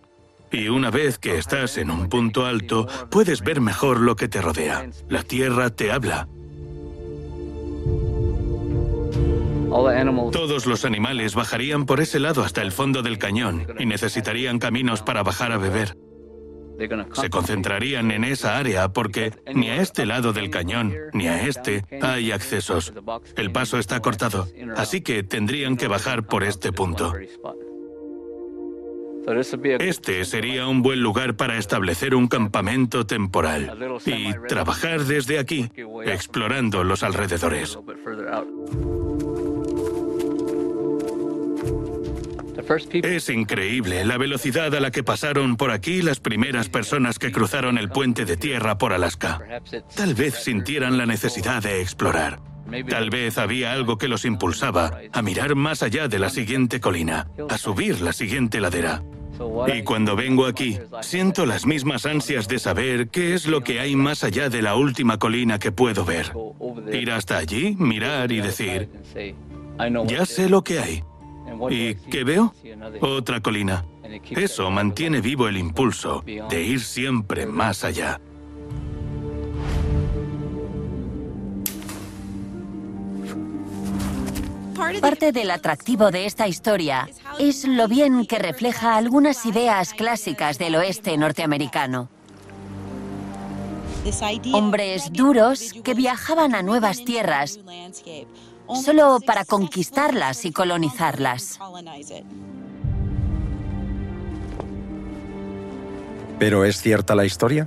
Y 0.51 0.69
una 0.69 0.89
vez 0.89 1.17
que 1.17 1.37
estás 1.37 1.77
en 1.77 1.91
un 1.91 2.09
punto 2.09 2.45
alto, 2.45 2.87
puedes 3.09 3.41
ver 3.41 3.61
mejor 3.61 3.99
lo 3.99 4.15
que 4.15 4.27
te 4.27 4.41
rodea. 4.41 4.89
La 5.09 5.23
tierra 5.23 5.69
te 5.69 5.91
habla. 5.91 6.27
Todos 10.31 10.65
los 10.65 10.85
animales 10.85 11.35
bajarían 11.35 11.85
por 11.85 11.99
ese 11.99 12.19
lado 12.19 12.43
hasta 12.43 12.61
el 12.61 12.71
fondo 12.71 13.01
del 13.01 13.17
cañón 13.17 13.67
y 13.77 13.85
necesitarían 13.85 14.59
caminos 14.59 15.01
para 15.01 15.21
bajar 15.21 15.51
a 15.51 15.57
beber 15.57 15.97
se 17.13 17.29
concentrarían 17.29 18.11
en 18.11 18.23
esa 18.23 18.57
área 18.57 18.89
porque 18.89 19.33
ni 19.53 19.69
a 19.69 19.81
este 19.81 20.05
lado 20.05 20.33
del 20.33 20.49
cañón 20.49 20.93
ni 21.13 21.27
a 21.27 21.47
este 21.47 21.85
hay 22.01 22.31
accesos. 22.31 22.93
El 23.35 23.51
paso 23.51 23.79
está 23.79 24.01
cortado, 24.01 24.47
así 24.75 25.01
que 25.01 25.23
tendrían 25.23 25.77
que 25.77 25.87
bajar 25.87 26.23
por 26.23 26.43
este 26.43 26.71
punto. 26.71 27.13
Este 29.79 30.23
sería 30.23 30.67
un 30.67 30.83
buen 30.83 31.01
lugar 31.01 31.35
para 31.35 31.57
establecer 31.57 32.13
un 32.13 32.27
campamento 32.27 33.07
temporal 33.07 33.99
y 34.05 34.33
trabajar 34.47 35.03
desde 35.05 35.39
aquí, 35.39 35.71
explorando 36.05 36.83
los 36.83 37.01
alrededores. 37.01 37.79
Es 43.03 43.29
increíble 43.29 44.05
la 44.05 44.17
velocidad 44.17 44.73
a 44.73 44.79
la 44.79 44.91
que 44.91 45.03
pasaron 45.03 45.57
por 45.57 45.71
aquí 45.71 46.01
las 46.01 46.19
primeras 46.19 46.69
personas 46.69 47.19
que 47.19 47.31
cruzaron 47.31 47.77
el 47.77 47.89
puente 47.89 48.25
de 48.25 48.37
tierra 48.37 48.77
por 48.77 48.93
Alaska. 48.93 49.41
Tal 49.95 50.15
vez 50.15 50.35
sintieran 50.35 50.97
la 50.97 51.05
necesidad 51.05 51.61
de 51.61 51.81
explorar. 51.81 52.39
Tal 52.89 53.09
vez 53.09 53.37
había 53.37 53.73
algo 53.73 53.97
que 53.97 54.07
los 54.07 54.25
impulsaba 54.25 54.99
a 55.11 55.21
mirar 55.21 55.55
más 55.55 55.83
allá 55.83 56.07
de 56.07 56.19
la 56.19 56.29
siguiente 56.29 56.79
colina, 56.79 57.27
a 57.49 57.57
subir 57.57 58.01
la 58.01 58.13
siguiente 58.13 58.59
ladera. 58.59 59.03
Y 59.67 59.83
cuando 59.83 60.15
vengo 60.15 60.45
aquí, 60.45 60.79
siento 61.01 61.45
las 61.45 61.65
mismas 61.65 62.05
ansias 62.05 62.47
de 62.47 62.57
saber 62.57 63.09
qué 63.09 63.33
es 63.33 63.47
lo 63.47 63.61
que 63.61 63.79
hay 63.79 63.95
más 63.95 64.23
allá 64.23 64.49
de 64.49 64.61
la 64.61 64.75
última 64.75 65.19
colina 65.19 65.59
que 65.59 65.71
puedo 65.71 66.05
ver. 66.05 66.31
Ir 66.91 67.11
hasta 67.11 67.37
allí, 67.37 67.75
mirar 67.77 68.31
y 68.31 68.41
decir, 68.41 68.89
ya 70.07 70.25
sé 70.25 70.49
lo 70.49 70.63
que 70.63 70.79
hay. 70.79 71.03
¿Y 71.69 71.95
qué 71.95 72.23
veo? 72.23 72.53
Otra 73.01 73.41
colina. 73.41 73.85
Eso 74.31 74.69
mantiene 74.71 75.21
vivo 75.21 75.47
el 75.47 75.57
impulso 75.57 76.23
de 76.49 76.63
ir 76.63 76.79
siempre 76.79 77.45
más 77.45 77.83
allá. 77.83 78.19
Parte 85.01 85.31
del 85.31 85.51
atractivo 85.51 86.11
de 86.11 86.25
esta 86.25 86.47
historia 86.47 87.09
es 87.39 87.65
lo 87.65 87.87
bien 87.87 88.25
que 88.25 88.39
refleja 88.39 88.95
algunas 88.95 89.45
ideas 89.45 89.93
clásicas 89.93 90.57
del 90.57 90.75
oeste 90.75 91.17
norteamericano. 91.17 92.09
Hombres 94.53 95.11
duros 95.11 95.73
que 95.83 95.95
viajaban 95.95 96.53
a 96.53 96.61
nuevas 96.61 97.03
tierras 97.03 97.59
solo 98.73 99.19
para 99.25 99.45
conquistarlas 99.45 100.45
y 100.45 100.51
colonizarlas. 100.51 101.59
¿Pero 106.39 106.65
es 106.65 106.81
cierta 106.81 107.15
la 107.15 107.25
historia? 107.25 107.65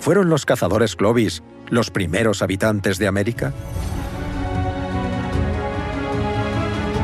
¿Fueron 0.00 0.28
los 0.28 0.44
cazadores 0.44 0.94
Clovis 0.94 1.42
los 1.68 1.90
primeros 1.90 2.42
habitantes 2.42 2.98
de 2.98 3.06
América? 3.06 3.52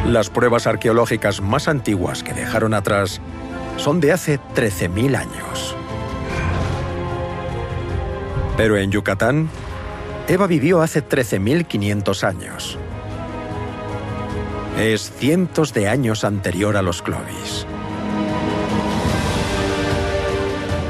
Las 0.06 0.30
pruebas 0.30 0.66
arqueológicas 0.66 1.40
más 1.40 1.68
antiguas 1.68 2.22
que 2.22 2.34
dejaron 2.34 2.74
atrás 2.74 3.20
son 3.76 4.00
de 4.00 4.12
hace 4.12 4.38
13.000 4.54 5.16
años. 5.16 5.74
Pero 8.56 8.76
en 8.76 8.90
Yucatán 8.90 9.48
Eva 10.28 10.46
vivió 10.46 10.80
hace 10.80 11.06
13.500 11.06 12.24
años. 12.24 12.78
Es 14.78 15.10
cientos 15.10 15.74
de 15.74 15.88
años 15.88 16.24
anterior 16.24 16.76
a 16.76 16.82
los 16.82 17.02
Clovis. 17.02 17.66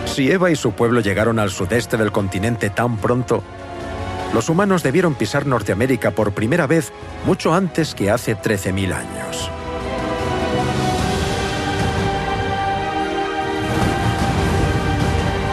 Si 0.07 0.31
Eva 0.31 0.51
y 0.51 0.57
su 0.57 0.73
pueblo 0.73 1.01
llegaron 1.01 1.39
al 1.39 1.51
sudeste 1.51 1.97
del 1.97 2.13
continente 2.13 2.69
tan 2.69 2.99
pronto, 2.99 3.43
los 4.35 4.49
humanos 4.51 4.83
debieron 4.83 5.15
pisar 5.15 5.47
Norteamérica 5.47 6.11
por 6.11 6.33
primera 6.33 6.67
vez 6.67 6.93
mucho 7.25 7.55
antes 7.55 7.95
que 7.95 8.11
hace 8.11 8.37
13.000 8.37 8.95
años. 8.95 9.51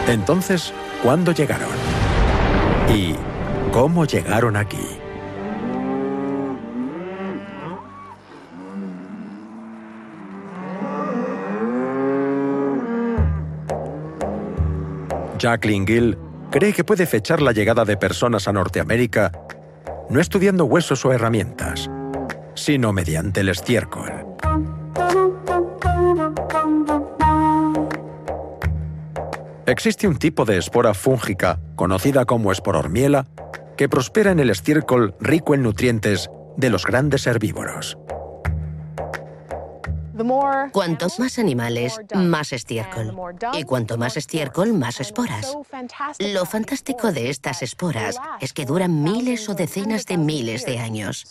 Entonces, 0.06 0.72
¿cuándo 1.02 1.32
llegaron? 1.32 1.68
¿Y 2.94 3.14
¿Cómo 3.72 4.04
llegaron 4.04 4.56
aquí? 4.56 4.76
Jacqueline 15.38 15.86
Gill 15.86 16.18
cree 16.50 16.72
que 16.72 16.84
puede 16.84 17.06
fechar 17.06 17.40
la 17.40 17.52
llegada 17.52 17.84
de 17.84 17.96
personas 17.96 18.48
a 18.48 18.52
Norteamérica 18.52 19.32
no 20.10 20.20
estudiando 20.20 20.64
huesos 20.64 21.04
o 21.04 21.12
herramientas, 21.12 21.88
sino 22.54 22.92
mediante 22.92 23.40
el 23.40 23.48
estiércol. 23.48 24.10
Existe 29.66 30.08
un 30.08 30.16
tipo 30.16 30.44
de 30.44 30.58
espora 30.58 30.94
fúngica, 30.94 31.60
conocida 31.76 32.24
como 32.24 32.50
esporormiela, 32.50 33.26
que 33.80 33.88
prospera 33.88 34.30
en 34.30 34.40
el 34.40 34.50
estiércol 34.50 35.14
rico 35.20 35.54
en 35.54 35.62
nutrientes 35.62 36.28
de 36.58 36.68
los 36.68 36.84
grandes 36.84 37.26
herbívoros. 37.26 37.96
Cuantos 40.70 41.18
más 41.18 41.38
animales, 41.38 41.98
más 42.14 42.52
estiércol. 42.52 43.16
Y 43.54 43.64
cuanto 43.64 43.96
más 43.96 44.18
estiércol, 44.18 44.74
más 44.74 45.00
esporas. 45.00 45.56
Lo 46.18 46.44
fantástico 46.44 47.10
de 47.10 47.30
estas 47.30 47.62
esporas 47.62 48.16
es 48.42 48.52
que 48.52 48.66
duran 48.66 49.02
miles 49.02 49.48
o 49.48 49.54
decenas 49.54 50.04
de 50.04 50.18
miles 50.18 50.66
de 50.66 50.78
años. 50.78 51.24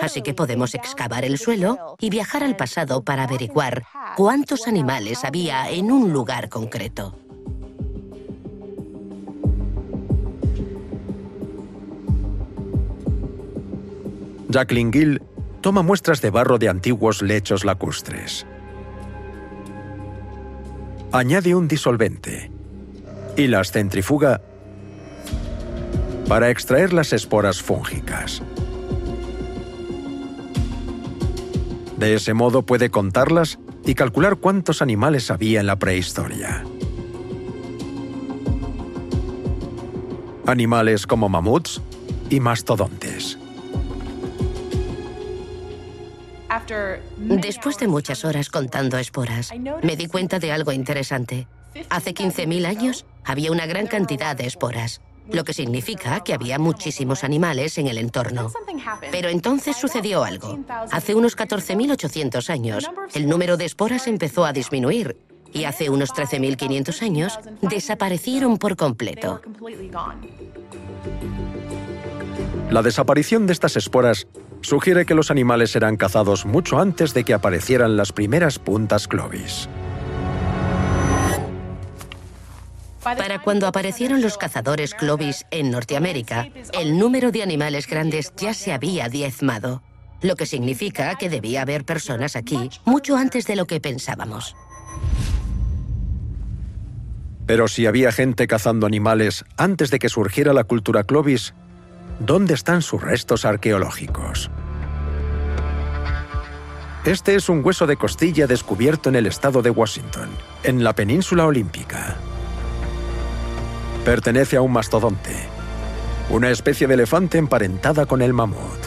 Así 0.00 0.22
que 0.22 0.32
podemos 0.32 0.74
excavar 0.74 1.26
el 1.26 1.36
suelo 1.36 1.96
y 2.00 2.08
viajar 2.08 2.42
al 2.42 2.56
pasado 2.56 3.04
para 3.04 3.24
averiguar 3.24 3.84
cuántos 4.16 4.66
animales 4.66 5.24
había 5.24 5.68
en 5.68 5.92
un 5.92 6.10
lugar 6.10 6.48
concreto. 6.48 7.21
Jacqueline 14.52 14.92
Gill 14.92 15.22
toma 15.62 15.82
muestras 15.82 16.20
de 16.20 16.30
barro 16.30 16.58
de 16.58 16.68
antiguos 16.68 17.22
lechos 17.22 17.64
lacustres. 17.64 18.46
Añade 21.10 21.54
un 21.54 21.68
disolvente 21.68 22.50
y 23.36 23.46
las 23.46 23.72
centrifuga 23.72 24.42
para 26.28 26.50
extraer 26.50 26.92
las 26.92 27.12
esporas 27.12 27.62
fúngicas. 27.62 28.42
De 31.98 32.14
ese 32.14 32.34
modo 32.34 32.62
puede 32.62 32.90
contarlas 32.90 33.58
y 33.84 33.94
calcular 33.94 34.36
cuántos 34.36 34.82
animales 34.82 35.30
había 35.30 35.60
en 35.60 35.66
la 35.66 35.78
prehistoria. 35.78 36.64
Animales 40.46 41.06
como 41.06 41.28
mamuts 41.28 41.80
y 42.28 42.40
mastodontes. 42.40 43.38
Después 47.16 47.78
de 47.78 47.88
muchas 47.88 48.24
horas 48.24 48.50
contando 48.50 48.98
esporas, 48.98 49.50
me 49.82 49.96
di 49.96 50.06
cuenta 50.06 50.38
de 50.38 50.52
algo 50.52 50.72
interesante. 50.72 51.46
Hace 51.88 52.14
15.000 52.14 52.66
años 52.66 53.06
había 53.24 53.50
una 53.50 53.66
gran 53.66 53.86
cantidad 53.86 54.36
de 54.36 54.46
esporas, 54.46 55.00
lo 55.30 55.44
que 55.44 55.54
significa 55.54 56.20
que 56.20 56.34
había 56.34 56.58
muchísimos 56.58 57.24
animales 57.24 57.78
en 57.78 57.86
el 57.86 57.98
entorno. 57.98 58.50
Pero 59.10 59.28
entonces 59.28 59.76
sucedió 59.76 60.24
algo. 60.24 60.58
Hace 60.90 61.14
unos 61.14 61.36
14.800 61.36 62.50
años, 62.50 62.90
el 63.14 63.28
número 63.28 63.56
de 63.56 63.64
esporas 63.64 64.06
empezó 64.06 64.44
a 64.44 64.52
disminuir 64.52 65.16
y 65.52 65.64
hace 65.64 65.90
unos 65.90 66.10
13.500 66.10 67.02
años 67.02 67.38
desaparecieron 67.60 68.58
por 68.58 68.76
completo. 68.76 69.40
La 72.70 72.82
desaparición 72.82 73.46
de 73.46 73.52
estas 73.52 73.76
esporas 73.76 74.26
sugiere 74.62 75.04
que 75.04 75.14
los 75.14 75.30
animales 75.30 75.76
eran 75.76 75.96
cazados 75.96 76.46
mucho 76.46 76.78
antes 76.78 77.14
de 77.14 77.24
que 77.24 77.34
aparecieran 77.34 77.96
las 77.96 78.12
primeras 78.12 78.58
puntas 78.58 79.06
Clovis. 79.06 79.68
Para 83.02 83.40
cuando 83.40 83.66
aparecieron 83.66 84.22
los 84.22 84.38
cazadores 84.38 84.94
Clovis 84.94 85.44
en 85.50 85.70
Norteamérica, 85.70 86.48
el 86.72 86.98
número 86.98 87.32
de 87.32 87.42
animales 87.42 87.88
grandes 87.88 88.32
ya 88.36 88.54
se 88.54 88.72
había 88.72 89.08
diezmado, 89.08 89.82
lo 90.20 90.36
que 90.36 90.46
significa 90.46 91.16
que 91.16 91.28
debía 91.28 91.62
haber 91.62 91.84
personas 91.84 92.36
aquí 92.36 92.70
mucho 92.84 93.16
antes 93.16 93.46
de 93.46 93.56
lo 93.56 93.66
que 93.66 93.80
pensábamos. 93.80 94.54
Pero 97.44 97.66
si 97.66 97.86
había 97.86 98.12
gente 98.12 98.46
cazando 98.46 98.86
animales 98.86 99.44
antes 99.56 99.90
de 99.90 99.98
que 99.98 100.08
surgiera 100.08 100.52
la 100.52 100.62
cultura 100.62 101.02
Clovis, 101.02 101.54
¿Dónde 102.24 102.54
están 102.54 102.82
sus 102.82 103.02
restos 103.02 103.44
arqueológicos? 103.44 104.48
Este 107.04 107.34
es 107.34 107.48
un 107.48 107.64
hueso 107.64 107.88
de 107.88 107.96
costilla 107.96 108.46
descubierto 108.46 109.08
en 109.08 109.16
el 109.16 109.26
estado 109.26 109.60
de 109.60 109.70
Washington, 109.70 110.30
en 110.62 110.84
la 110.84 110.94
península 110.94 111.46
olímpica. 111.46 112.16
Pertenece 114.04 114.56
a 114.56 114.60
un 114.60 114.72
mastodonte, 114.72 115.34
una 116.30 116.50
especie 116.50 116.86
de 116.86 116.94
elefante 116.94 117.38
emparentada 117.38 118.06
con 118.06 118.22
el 118.22 118.32
mamut. 118.32 118.78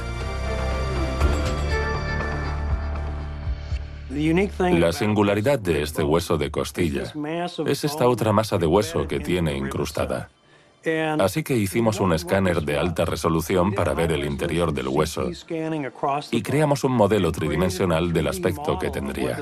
La 4.80 4.94
singularidad 4.94 5.60
de 5.60 5.82
este 5.82 6.04
hueso 6.04 6.38
de 6.38 6.52
costilla 6.52 7.04
es 7.66 7.84
esta 7.84 8.08
otra 8.08 8.32
masa 8.32 8.58
de 8.58 8.66
hueso 8.66 9.10
que 9.10 9.20
tiene 9.20 9.58
incrustada. 9.58 10.30
Así 11.20 11.44
que 11.44 11.56
hicimos 11.56 12.00
un 12.00 12.14
escáner 12.14 12.62
de 12.62 12.78
alta 12.78 13.06
resolución 13.06 13.74
para 13.74 13.94
ver 13.94 14.12
el 14.12 14.26
interior 14.26 14.74
del 14.74 14.88
hueso 14.88 15.30
y 16.32 16.42
creamos 16.42 16.84
un 16.84 16.92
modelo 16.92 17.32
tridimensional 17.32 18.14
del 18.14 18.28
aspecto 18.28 18.78
que 18.78 18.90
tendría. 18.90 19.42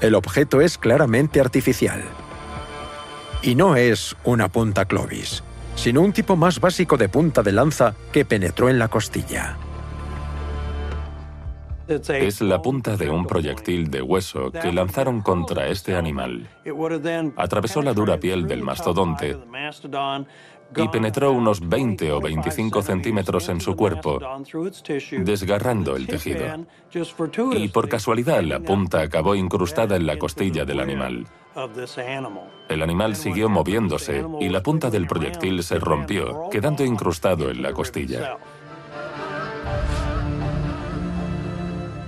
El 0.00 0.14
objeto 0.14 0.60
es 0.60 0.76
claramente 0.76 1.40
artificial. 1.40 2.02
Y 3.42 3.54
no 3.54 3.76
es 3.76 4.16
una 4.24 4.48
punta 4.48 4.84
Clovis, 4.84 5.42
sino 5.76 6.02
un 6.02 6.12
tipo 6.12 6.36
más 6.36 6.60
básico 6.60 6.96
de 6.96 7.08
punta 7.08 7.42
de 7.42 7.52
lanza 7.52 7.94
que 8.12 8.24
penetró 8.24 8.68
en 8.68 8.78
la 8.78 8.88
costilla. 8.88 9.56
Es 11.88 12.40
la 12.40 12.62
punta 12.62 12.96
de 12.96 13.10
un 13.10 13.26
proyectil 13.26 13.90
de 13.90 14.00
hueso 14.00 14.50
que 14.50 14.72
lanzaron 14.72 15.20
contra 15.20 15.68
este 15.68 15.94
animal. 15.94 16.48
Atravesó 17.36 17.82
la 17.82 17.92
dura 17.92 18.18
piel 18.18 18.46
del 18.46 18.62
mastodonte 18.62 19.36
y 20.76 20.88
penetró 20.88 21.32
unos 21.32 21.66
20 21.68 22.12
o 22.12 22.20
25 22.20 22.82
centímetros 22.82 23.48
en 23.48 23.60
su 23.60 23.76
cuerpo, 23.76 24.18
desgarrando 25.18 25.96
el 25.96 26.06
tejido. 26.06 26.46
Y 27.52 27.68
por 27.68 27.88
casualidad 27.88 28.42
la 28.42 28.60
punta 28.60 29.00
acabó 29.00 29.34
incrustada 29.34 29.96
en 29.96 30.06
la 30.06 30.18
costilla 30.18 30.64
del 30.64 30.80
animal. 30.80 31.26
El 32.68 32.82
animal 32.82 33.14
siguió 33.14 33.48
moviéndose 33.48 34.24
y 34.40 34.48
la 34.48 34.62
punta 34.62 34.90
del 34.90 35.06
proyectil 35.06 35.62
se 35.62 35.78
rompió, 35.78 36.48
quedando 36.50 36.84
incrustado 36.84 37.50
en 37.50 37.62
la 37.62 37.72
costilla. 37.72 38.38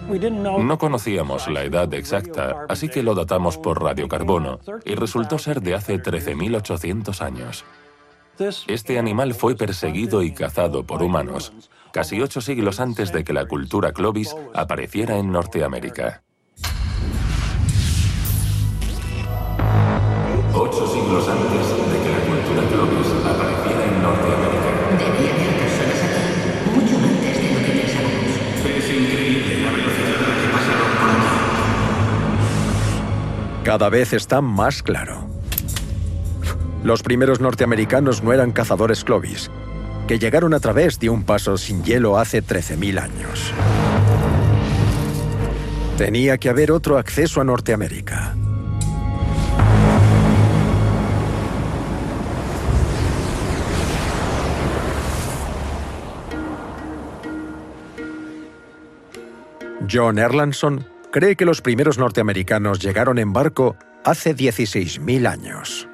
No 0.08 0.78
conocíamos 0.78 1.48
la 1.48 1.64
edad 1.64 1.92
exacta, 1.94 2.64
así 2.68 2.88
que 2.88 3.02
lo 3.02 3.14
datamos 3.14 3.58
por 3.58 3.82
radiocarbono, 3.82 4.60
y 4.84 4.94
resultó 4.94 5.38
ser 5.38 5.60
de 5.60 5.74
hace 5.74 6.00
13.800 6.00 7.20
años. 7.22 7.64
Este 8.68 8.98
animal 8.98 9.34
fue 9.34 9.56
perseguido 9.56 10.22
y 10.22 10.32
cazado 10.32 10.84
por 10.84 11.02
humanos, 11.02 11.52
casi 11.92 12.20
ocho 12.20 12.40
siglos 12.40 12.80
antes 12.80 13.12
de 13.12 13.24
que 13.24 13.32
la 13.32 13.46
cultura 13.46 13.92
Clovis 13.92 14.36
apareciera 14.54 15.16
en 15.16 15.32
Norteamérica. 15.32 16.22
Ocho 20.54 20.86
siglos 20.86 21.28
antes 21.28 21.35
cada 33.78 33.90
vez 33.90 34.14
está 34.14 34.40
más 34.40 34.82
claro. 34.82 35.28
Los 36.82 37.02
primeros 37.02 37.40
norteamericanos 37.40 38.22
no 38.22 38.32
eran 38.32 38.50
cazadores 38.50 39.04
Clovis, 39.04 39.50
que 40.08 40.18
llegaron 40.18 40.54
a 40.54 40.60
través 40.60 40.98
de 40.98 41.10
un 41.10 41.24
paso 41.24 41.58
sin 41.58 41.84
hielo 41.84 42.16
hace 42.16 42.42
13.000 42.42 42.98
años. 42.98 43.52
Tenía 45.98 46.38
que 46.38 46.48
haber 46.48 46.72
otro 46.72 46.96
acceso 46.96 47.42
a 47.42 47.44
Norteamérica. 47.44 48.34
John 59.86 60.18
Erlandson 60.18 60.95
cree 61.10 61.36
que 61.36 61.44
los 61.44 61.62
primeros 61.62 61.98
norteamericanos 61.98 62.80
llegaron 62.80 63.18
en 63.18 63.32
barco 63.32 63.76
hace 64.04 64.34
16.000 64.34 65.26
años. 65.26 65.88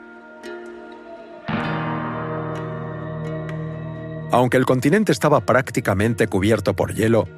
Aunque 4.30 4.56
el 4.56 4.64
continente 4.64 5.12
estaba 5.12 5.40
prácticamente 5.40 6.26
cubierto 6.26 6.74
por 6.74 6.94
hielo, 6.94 7.28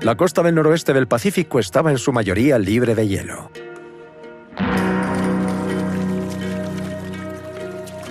la 0.00 0.16
costa 0.16 0.42
del 0.42 0.54
noroeste 0.54 0.94
del 0.94 1.08
Pacífico 1.08 1.58
estaba 1.58 1.90
en 1.90 1.98
su 1.98 2.12
mayoría 2.12 2.58
libre 2.58 2.94
de 2.94 3.06
hielo. 3.06 3.50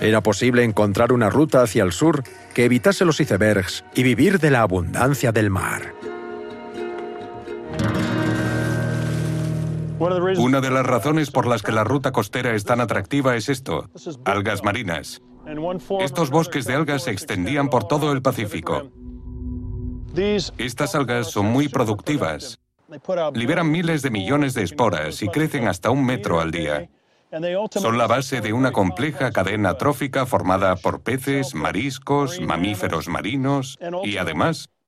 Era 0.01 0.21
posible 0.21 0.63
encontrar 0.63 1.11
una 1.11 1.31
ruta 1.31 1.63
hacia 1.63 1.83
el 1.83 1.91
sur 1.91 2.23
que 2.53 2.65
evitase 2.65 3.05
los 3.05 3.19
icebergs 3.19 3.83
y 3.95 4.03
vivir 4.03 4.39
de 4.39 4.51
la 4.51 4.61
abundancia 4.61 5.31
del 5.31 5.49
mar. 5.49 5.94
Una 9.99 10.61
de 10.61 10.71
las 10.71 10.85
razones 10.85 11.31
por 11.31 11.47
las 11.47 11.61
que 11.61 11.71
la 11.71 11.83
ruta 11.83 12.11
costera 12.11 12.53
es 12.53 12.65
tan 12.65 12.81
atractiva 12.81 13.35
es 13.35 13.49
esto, 13.49 13.89
algas 14.25 14.63
marinas. 14.63 15.21
Estos 15.99 16.29
bosques 16.31 16.65
de 16.65 16.73
algas 16.73 17.03
se 17.03 17.11
extendían 17.11 17.69
por 17.69 17.87
todo 17.87 18.11
el 18.11 18.21
Pacífico. 18.21 18.89
Estas 20.57 20.95
algas 20.95 21.31
son 21.31 21.47
muy 21.47 21.69
productivas. 21.69 22.59
Liberan 23.33 23.71
miles 23.71 24.01
de 24.01 24.09
millones 24.09 24.53
de 24.53 24.63
esporas 24.63 25.21
y 25.21 25.27
crecen 25.27 25.67
hasta 25.67 25.89
un 25.91 26.05
metro 26.05 26.39
al 26.39 26.51
día. 26.51 26.89
Son 27.71 27.97
la 27.97 28.07
base 28.07 28.41
de 28.41 28.53
una 28.53 28.71
compleja 28.71 29.31
cadena 29.31 29.75
trófica 29.75 30.25
formada 30.25 30.75
por 30.75 31.01
peces, 31.01 31.53
mariscos, 31.53 32.39
mamíferos 32.39 33.07
marinos 33.07 33.77
y 34.03 34.17
además 34.17 34.69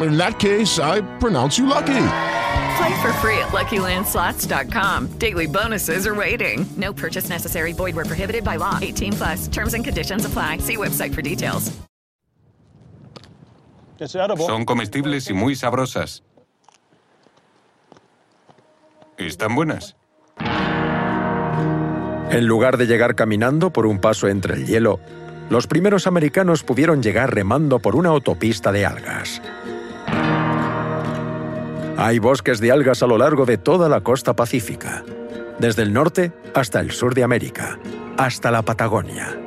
In 0.00 0.16
that 0.16 0.38
case, 0.38 0.78
I 0.78 1.02
pronounce 1.18 1.58
you 1.58 1.66
lucky. 1.66 2.06
Play 2.78 3.02
for 3.02 3.12
free 3.20 3.38
at 3.38 3.50
LuckyLandSlots.com. 3.52 5.08
Daily 5.18 5.46
bonuses 5.46 6.06
are 6.06 6.14
waiting. 6.14 6.66
No 6.76 6.92
purchase 6.92 7.28
necessary. 7.28 7.72
Void 7.72 7.94
where 7.94 8.06
prohibited 8.06 8.44
by 8.44 8.56
law. 8.56 8.78
18 8.80 9.12
plus. 9.12 9.48
Terms 9.48 9.74
and 9.74 9.84
conditions 9.84 10.24
apply. 10.24 10.58
See 10.58 10.76
website 10.76 11.14
for 11.14 11.22
details. 11.22 11.72
son 14.46 14.64
comestibles 14.64 15.28
y 15.28 15.34
muy 15.34 15.54
sabrosas. 15.54 16.22
¿Están 19.18 19.54
buenas? 19.54 19.96
En 22.30 22.46
lugar 22.46 22.78
de 22.78 22.86
llegar 22.86 23.14
caminando 23.14 23.70
por 23.70 23.84
un 23.84 23.98
paso 23.98 24.28
entre 24.28 24.54
el 24.54 24.66
hielo, 24.66 25.00
los 25.50 25.66
primeros 25.66 26.06
americanos 26.06 26.62
pudieron 26.62 27.02
llegar 27.02 27.34
remando 27.34 27.80
por 27.80 27.96
una 27.96 28.08
autopista 28.08 28.72
de 28.72 28.86
algas. 28.86 29.42
Hay 32.02 32.18
bosques 32.18 32.60
de 32.60 32.72
algas 32.72 33.02
a 33.02 33.06
lo 33.06 33.18
largo 33.18 33.44
de 33.44 33.58
toda 33.58 33.86
la 33.90 34.00
costa 34.00 34.34
pacífica, 34.34 35.04
desde 35.58 35.82
el 35.82 35.92
norte 35.92 36.32
hasta 36.54 36.80
el 36.80 36.92
sur 36.92 37.14
de 37.14 37.22
América, 37.22 37.78
hasta 38.16 38.50
la 38.50 38.62
Patagonia. 38.62 39.38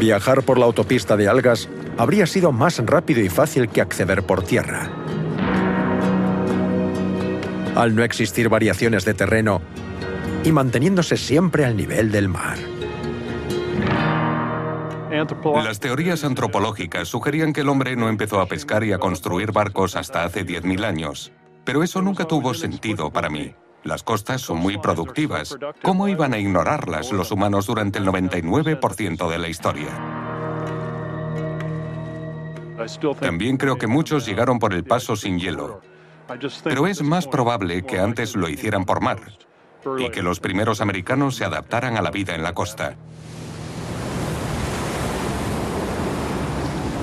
Viajar 0.00 0.44
por 0.44 0.56
la 0.56 0.64
autopista 0.64 1.14
de 1.18 1.28
algas 1.28 1.68
habría 1.98 2.26
sido 2.26 2.52
más 2.52 2.78
rápido 2.78 3.20
y 3.20 3.28
fácil 3.28 3.68
que 3.68 3.82
acceder 3.82 4.22
por 4.22 4.42
tierra. 4.42 4.90
Al 7.74 7.94
no 7.94 8.02
existir 8.02 8.48
variaciones 8.48 9.04
de 9.04 9.12
terreno 9.12 9.60
y 10.42 10.52
manteniéndose 10.52 11.18
siempre 11.18 11.66
al 11.66 11.76
nivel 11.76 12.10
del 12.10 12.30
mar. 12.30 12.75
Las 15.62 15.80
teorías 15.80 16.24
antropológicas 16.24 17.08
sugerían 17.08 17.52
que 17.52 17.62
el 17.62 17.68
hombre 17.68 17.96
no 17.96 18.08
empezó 18.08 18.40
a 18.40 18.46
pescar 18.46 18.84
y 18.84 18.92
a 18.92 18.98
construir 18.98 19.52
barcos 19.52 19.96
hasta 19.96 20.24
hace 20.24 20.44
10.000 20.44 20.84
años. 20.84 21.32
Pero 21.64 21.82
eso 21.82 22.02
nunca 22.02 22.26
tuvo 22.26 22.54
sentido 22.54 23.10
para 23.10 23.28
mí. 23.28 23.54
Las 23.82 24.02
costas 24.02 24.40
son 24.40 24.58
muy 24.58 24.78
productivas. 24.78 25.56
¿Cómo 25.82 26.08
iban 26.08 26.34
a 26.34 26.38
ignorarlas 26.38 27.12
los 27.12 27.30
humanos 27.30 27.66
durante 27.66 27.98
el 27.98 28.06
99% 28.06 29.30
de 29.30 29.38
la 29.38 29.48
historia? 29.48 29.88
También 33.20 33.56
creo 33.56 33.78
que 33.78 33.86
muchos 33.86 34.26
llegaron 34.26 34.58
por 34.58 34.74
el 34.74 34.84
paso 34.84 35.16
sin 35.16 35.38
hielo. 35.38 35.80
Pero 36.64 36.86
es 36.86 37.02
más 37.02 37.26
probable 37.26 37.84
que 37.84 37.98
antes 37.98 38.34
lo 38.34 38.48
hicieran 38.48 38.84
por 38.84 39.00
mar 39.00 39.20
y 39.98 40.10
que 40.10 40.22
los 40.22 40.40
primeros 40.40 40.80
americanos 40.80 41.36
se 41.36 41.44
adaptaran 41.44 41.96
a 41.96 42.02
la 42.02 42.10
vida 42.10 42.34
en 42.34 42.42
la 42.42 42.54
costa. 42.54 42.96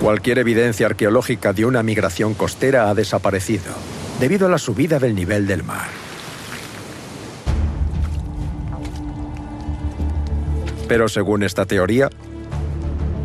Cualquier 0.03 0.37
evidencia 0.39 0.85
arqueológica 0.85 1.53
de 1.53 1.65
una 1.65 1.81
migración 1.81 2.33
costera 2.33 2.89
ha 2.89 2.93
desaparecido 2.93 3.71
debido 4.19 4.47
a 4.47 4.49
la 4.49 4.57
subida 4.57 4.99
del 4.99 5.15
nivel 5.15 5.47
del 5.47 5.63
mar. 5.63 5.87
Pero 10.89 11.07
según 11.07 11.41
esta 11.41 11.65
teoría, 11.65 12.09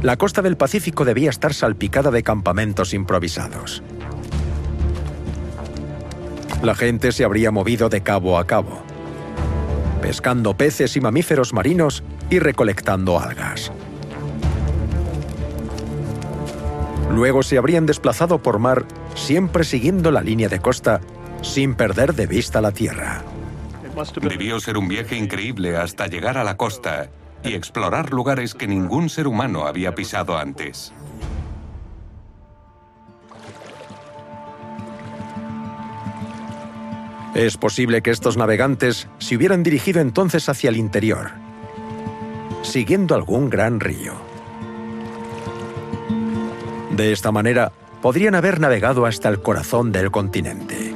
la 0.02 0.16
costa 0.16 0.40
del 0.40 0.56
Pacífico 0.56 1.04
debía 1.04 1.30
estar 1.30 1.52
salpicada 1.52 2.12
de 2.12 2.22
campamentos 2.22 2.94
improvisados. 2.94 3.82
La 6.62 6.76
gente 6.76 7.10
se 7.10 7.24
habría 7.24 7.50
movido 7.50 7.88
de 7.88 8.02
cabo 8.02 8.38
a 8.38 8.46
cabo, 8.46 8.84
pescando 10.00 10.56
peces 10.56 10.96
y 10.96 11.00
mamíferos 11.00 11.52
marinos 11.52 12.04
y 12.30 12.38
recolectando 12.38 13.18
algas. 13.18 13.72
Luego 17.10 17.42
se 17.42 17.58
habrían 17.58 17.86
desplazado 17.86 18.42
por 18.42 18.58
mar, 18.58 18.86
siempre 19.14 19.64
siguiendo 19.64 20.10
la 20.10 20.20
línea 20.20 20.48
de 20.48 20.60
costa, 20.60 21.00
sin 21.42 21.74
perder 21.74 22.14
de 22.14 22.26
vista 22.26 22.60
la 22.60 22.72
tierra. 22.72 23.22
Debió 24.20 24.60
ser 24.60 24.76
un 24.76 24.88
viaje 24.88 25.16
increíble 25.16 25.76
hasta 25.76 26.06
llegar 26.06 26.38
a 26.38 26.44
la 26.44 26.56
costa 26.56 27.10
y 27.42 27.54
explorar 27.54 28.12
lugares 28.12 28.54
que 28.54 28.66
ningún 28.66 29.08
ser 29.08 29.26
humano 29.26 29.66
había 29.66 29.94
pisado 29.94 30.36
antes. 30.36 30.92
Es 37.34 37.56
posible 37.56 38.02
que 38.02 38.10
estos 38.10 38.36
navegantes 38.36 39.06
se 39.18 39.36
hubieran 39.36 39.62
dirigido 39.62 40.00
entonces 40.00 40.48
hacia 40.48 40.70
el 40.70 40.76
interior, 40.76 41.30
siguiendo 42.62 43.14
algún 43.14 43.48
gran 43.48 43.80
río. 43.80 44.27
De 46.98 47.12
esta 47.12 47.30
manera, 47.30 47.70
podrían 48.02 48.34
haber 48.34 48.58
navegado 48.58 49.06
hasta 49.06 49.28
el 49.28 49.40
corazón 49.40 49.92
del 49.92 50.10
continente. 50.10 50.92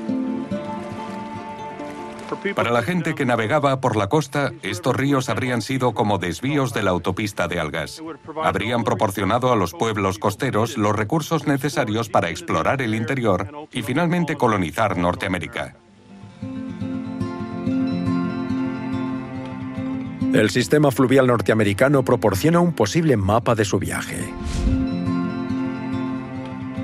Para 2.56 2.72
la 2.72 2.82
gente 2.82 3.14
que 3.14 3.24
navegaba 3.24 3.80
por 3.80 3.94
la 3.94 4.08
costa, 4.08 4.50
estos 4.64 4.96
ríos 4.96 5.28
habrían 5.28 5.62
sido 5.62 5.94
como 5.94 6.18
desvíos 6.18 6.74
de 6.74 6.82
la 6.82 6.90
autopista 6.90 7.46
de 7.46 7.60
algas. 7.60 8.02
Habrían 8.42 8.82
proporcionado 8.82 9.52
a 9.52 9.56
los 9.56 9.74
pueblos 9.74 10.18
costeros 10.18 10.76
los 10.76 10.96
recursos 10.96 11.46
necesarios 11.46 12.08
para 12.08 12.30
explorar 12.30 12.82
el 12.82 12.96
interior 12.96 13.68
y 13.70 13.82
finalmente 13.82 14.34
colonizar 14.34 14.98
Norteamérica. 14.98 15.76
El 20.34 20.50
sistema 20.50 20.90
fluvial 20.90 21.28
norteamericano 21.28 22.04
proporciona 22.04 22.58
un 22.58 22.72
posible 22.72 23.16
mapa 23.16 23.54
de 23.54 23.64
su 23.64 23.78
viaje. 23.78 24.32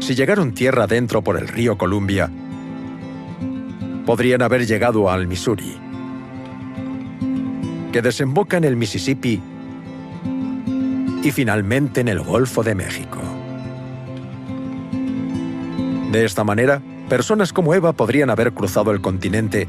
Si 0.01 0.15
llegaron 0.15 0.53
tierra 0.53 0.85
adentro 0.85 1.23
por 1.23 1.39
el 1.39 1.49
río 1.49 1.77
Columbia, 1.77 2.31
podrían 4.07 4.43
haber 4.43 4.67
llegado 4.67 5.11
al 5.11 5.27
Missouri, 5.27 5.77
que 7.93 8.01
desemboca 8.01 8.57
en 8.57 8.65
el 8.65 8.77
Mississippi 8.77 9.41
y 11.23 11.31
finalmente 11.31 12.01
en 12.01 12.09
el 12.09 12.21
Golfo 12.21 12.63
de 12.63 12.75
México. 12.75 13.21
De 16.13 16.25
esta 16.25 16.43
manera, 16.43 16.81
personas 17.09 17.53
como 17.53 17.75
Eva 17.75 17.93
podrían 17.93 18.31
haber 18.31 18.53
cruzado 18.53 18.93
el 18.93 19.01
continente 19.01 19.69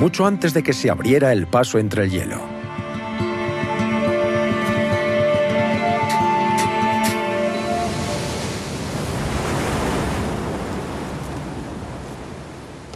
mucho 0.00 0.26
antes 0.26 0.54
de 0.54 0.62
que 0.62 0.72
se 0.72 0.90
abriera 0.90 1.32
el 1.32 1.46
paso 1.46 1.78
entre 1.78 2.04
el 2.04 2.10
hielo. 2.10 2.57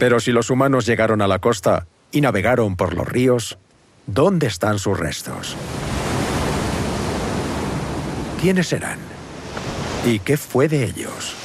Pero 0.03 0.19
si 0.19 0.33
los 0.33 0.49
humanos 0.49 0.85
llegaron 0.85 1.21
a 1.21 1.27
la 1.27 1.39
costa 1.39 1.87
y 2.11 2.19
navegaron 2.19 2.75
por 2.75 2.93
los 2.93 3.07
ríos, 3.07 3.57
¿dónde 4.05 4.47
están 4.47 4.77
sus 4.77 4.99
restos? 4.99 5.55
¿Quiénes 8.41 8.73
eran? 8.73 8.99
¿Y 10.05 10.19
qué 10.19 10.35
fue 10.35 10.67
de 10.67 10.83
ellos? 10.83 11.37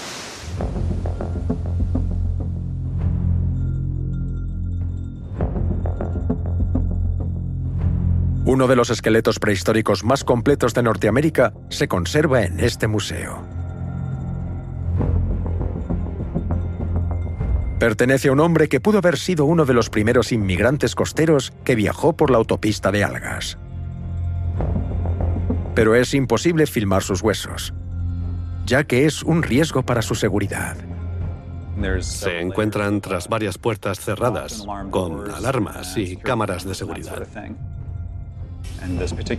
Uno 8.44 8.66
de 8.66 8.74
los 8.74 8.90
esqueletos 8.90 9.38
prehistóricos 9.38 10.02
más 10.02 10.24
completos 10.24 10.74
de 10.74 10.82
Norteamérica 10.82 11.52
se 11.68 11.86
conserva 11.86 12.42
en 12.42 12.58
este 12.58 12.88
museo. 12.88 13.57
Pertenece 17.78 18.28
a 18.28 18.32
un 18.32 18.40
hombre 18.40 18.68
que 18.68 18.80
pudo 18.80 18.98
haber 18.98 19.16
sido 19.16 19.44
uno 19.44 19.64
de 19.64 19.72
los 19.72 19.88
primeros 19.88 20.32
inmigrantes 20.32 20.96
costeros 20.96 21.52
que 21.64 21.76
viajó 21.76 22.16
por 22.16 22.30
la 22.30 22.38
autopista 22.38 22.90
de 22.90 23.04
algas. 23.04 23.56
Pero 25.76 25.94
es 25.94 26.12
imposible 26.12 26.66
filmar 26.66 27.04
sus 27.04 27.22
huesos, 27.22 27.72
ya 28.66 28.82
que 28.82 29.06
es 29.06 29.22
un 29.22 29.44
riesgo 29.44 29.84
para 29.84 30.02
su 30.02 30.16
seguridad. 30.16 30.76
Se 32.00 32.40
encuentran 32.40 33.00
tras 33.00 33.28
varias 33.28 33.58
puertas 33.58 34.00
cerradas, 34.00 34.64
con 34.90 35.30
alarmas 35.30 35.96
y 35.96 36.16
cámaras 36.16 36.64
de 36.64 36.74
seguridad. 36.74 37.28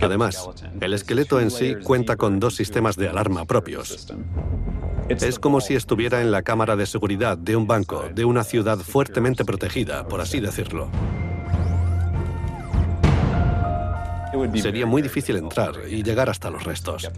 Además, 0.02 0.50
el 0.82 0.94
esqueleto 0.94 1.40
en 1.40 1.52
sí 1.52 1.76
cuenta 1.84 2.18
con 2.18 2.40
dos 2.40 2.56
sistemas 2.56 2.96
de 2.96 3.10
alarma 3.10 3.46
propios. 3.46 4.08
Es 5.10 5.40
como 5.40 5.62
si 5.62 5.76
estuviera 5.76 6.22
en 6.22 6.32
la 6.32 6.44
cámara 6.44 6.76
de 6.76 6.86
seguridad 6.86 7.38
de 7.38 7.56
un 7.56 7.66
banco 7.68 8.10
de 8.14 8.26
una 8.26 8.44
ciudad 8.44 8.78
fuertemente 8.78 9.44
protegida, 9.46 10.08
por 10.08 10.22
así 10.22 10.40
decirlo. 10.40 10.90
Sería 14.56 14.86
muy 14.86 15.02
difícil 15.02 15.38
entrar 15.38 15.76
y 15.90 16.04
llegar 16.04 16.30
hasta 16.30 16.50
los 16.50 16.64
restos. 16.64 17.10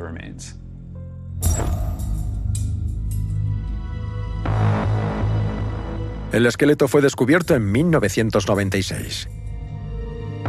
El 6.31 6.45
esqueleto 6.45 6.87
fue 6.87 7.01
descubierto 7.01 7.55
en 7.55 7.69
1996. 7.71 9.27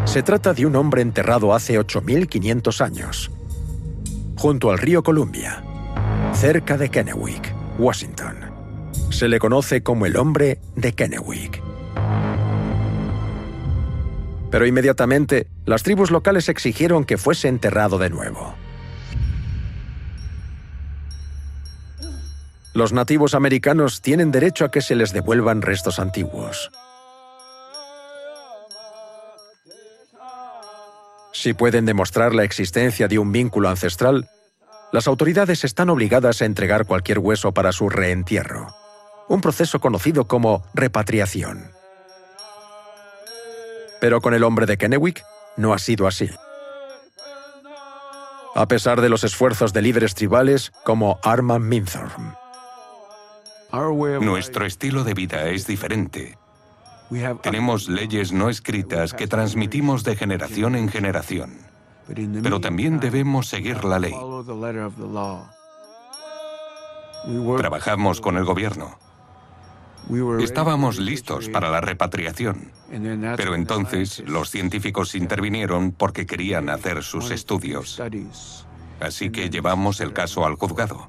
Se 0.04 0.22
trata 0.22 0.52
de 0.52 0.66
un 0.66 0.76
hombre 0.76 1.00
enterrado 1.00 1.54
hace 1.54 1.78
8.500 1.80 2.80
años, 2.84 3.30
junto 4.36 4.70
al 4.70 4.78
río 4.78 5.02
Columbia, 5.02 5.64
cerca 6.34 6.76
de 6.76 6.90
Kennewick, 6.90 7.54
Washington. 7.78 8.36
Se 9.10 9.28
le 9.28 9.38
conoce 9.38 9.82
como 9.82 10.04
el 10.04 10.16
hombre 10.16 10.58
de 10.76 10.92
Kennewick. 10.92 11.62
Pero 14.50 14.66
inmediatamente, 14.66 15.46
las 15.64 15.82
tribus 15.82 16.10
locales 16.10 16.50
exigieron 16.50 17.04
que 17.06 17.16
fuese 17.16 17.48
enterrado 17.48 17.96
de 17.96 18.10
nuevo. 18.10 18.54
Los 22.74 22.92
nativos 22.92 23.34
americanos 23.34 24.02
tienen 24.02 24.30
derecho 24.30 24.64
a 24.66 24.70
que 24.70 24.82
se 24.82 24.94
les 24.94 25.12
devuelvan 25.12 25.62
restos 25.62 25.98
antiguos. 25.98 26.70
Si 31.32 31.54
pueden 31.54 31.86
demostrar 31.86 32.34
la 32.34 32.44
existencia 32.44 33.08
de 33.08 33.18
un 33.18 33.32
vínculo 33.32 33.68
ancestral, 33.68 34.28
las 34.92 35.06
autoridades 35.06 35.64
están 35.64 35.88
obligadas 35.88 36.42
a 36.42 36.44
entregar 36.44 36.86
cualquier 36.86 37.18
hueso 37.18 37.52
para 37.52 37.72
su 37.72 37.88
reentierro, 37.88 38.68
un 39.28 39.40
proceso 39.40 39.80
conocido 39.80 40.28
como 40.28 40.62
repatriación. 40.74 41.70
Pero 44.00 44.20
con 44.20 44.34
el 44.34 44.44
hombre 44.44 44.66
de 44.66 44.76
Kennewick 44.76 45.24
no 45.56 45.72
ha 45.72 45.78
sido 45.78 46.06
así. 46.06 46.28
A 48.54 48.68
pesar 48.68 49.00
de 49.00 49.08
los 49.08 49.24
esfuerzos 49.24 49.72
de 49.72 49.80
líderes 49.80 50.14
tribales 50.14 50.72
como 50.84 51.18
Arman 51.22 51.66
Minthorn. 51.66 52.34
Nuestro 54.20 54.66
estilo 54.66 55.04
de 55.04 55.14
vida 55.14 55.48
es 55.48 55.66
diferente. 55.66 56.36
Tenemos 57.42 57.88
leyes 57.88 58.32
no 58.32 58.48
escritas 58.48 59.12
que 59.12 59.26
transmitimos 59.26 60.04
de 60.04 60.16
generación 60.16 60.76
en 60.76 60.88
generación, 60.88 61.58
pero 62.42 62.60
también 62.60 63.00
debemos 63.00 63.48
seguir 63.48 63.84
la 63.84 63.98
ley. 63.98 64.14
Trabajamos 67.56 68.20
con 68.20 68.36
el 68.36 68.44
gobierno. 68.44 68.98
Estábamos 70.40 70.98
listos 70.98 71.48
para 71.48 71.70
la 71.70 71.80
repatriación, 71.80 72.72
pero 73.36 73.54
entonces 73.54 74.22
los 74.26 74.50
científicos 74.50 75.14
intervinieron 75.14 75.92
porque 75.92 76.26
querían 76.26 76.68
hacer 76.70 77.02
sus 77.02 77.30
estudios. 77.30 78.00
Así 79.00 79.30
que 79.30 79.50
llevamos 79.50 80.00
el 80.00 80.12
caso 80.12 80.44
al 80.44 80.56
juzgado. 80.56 81.08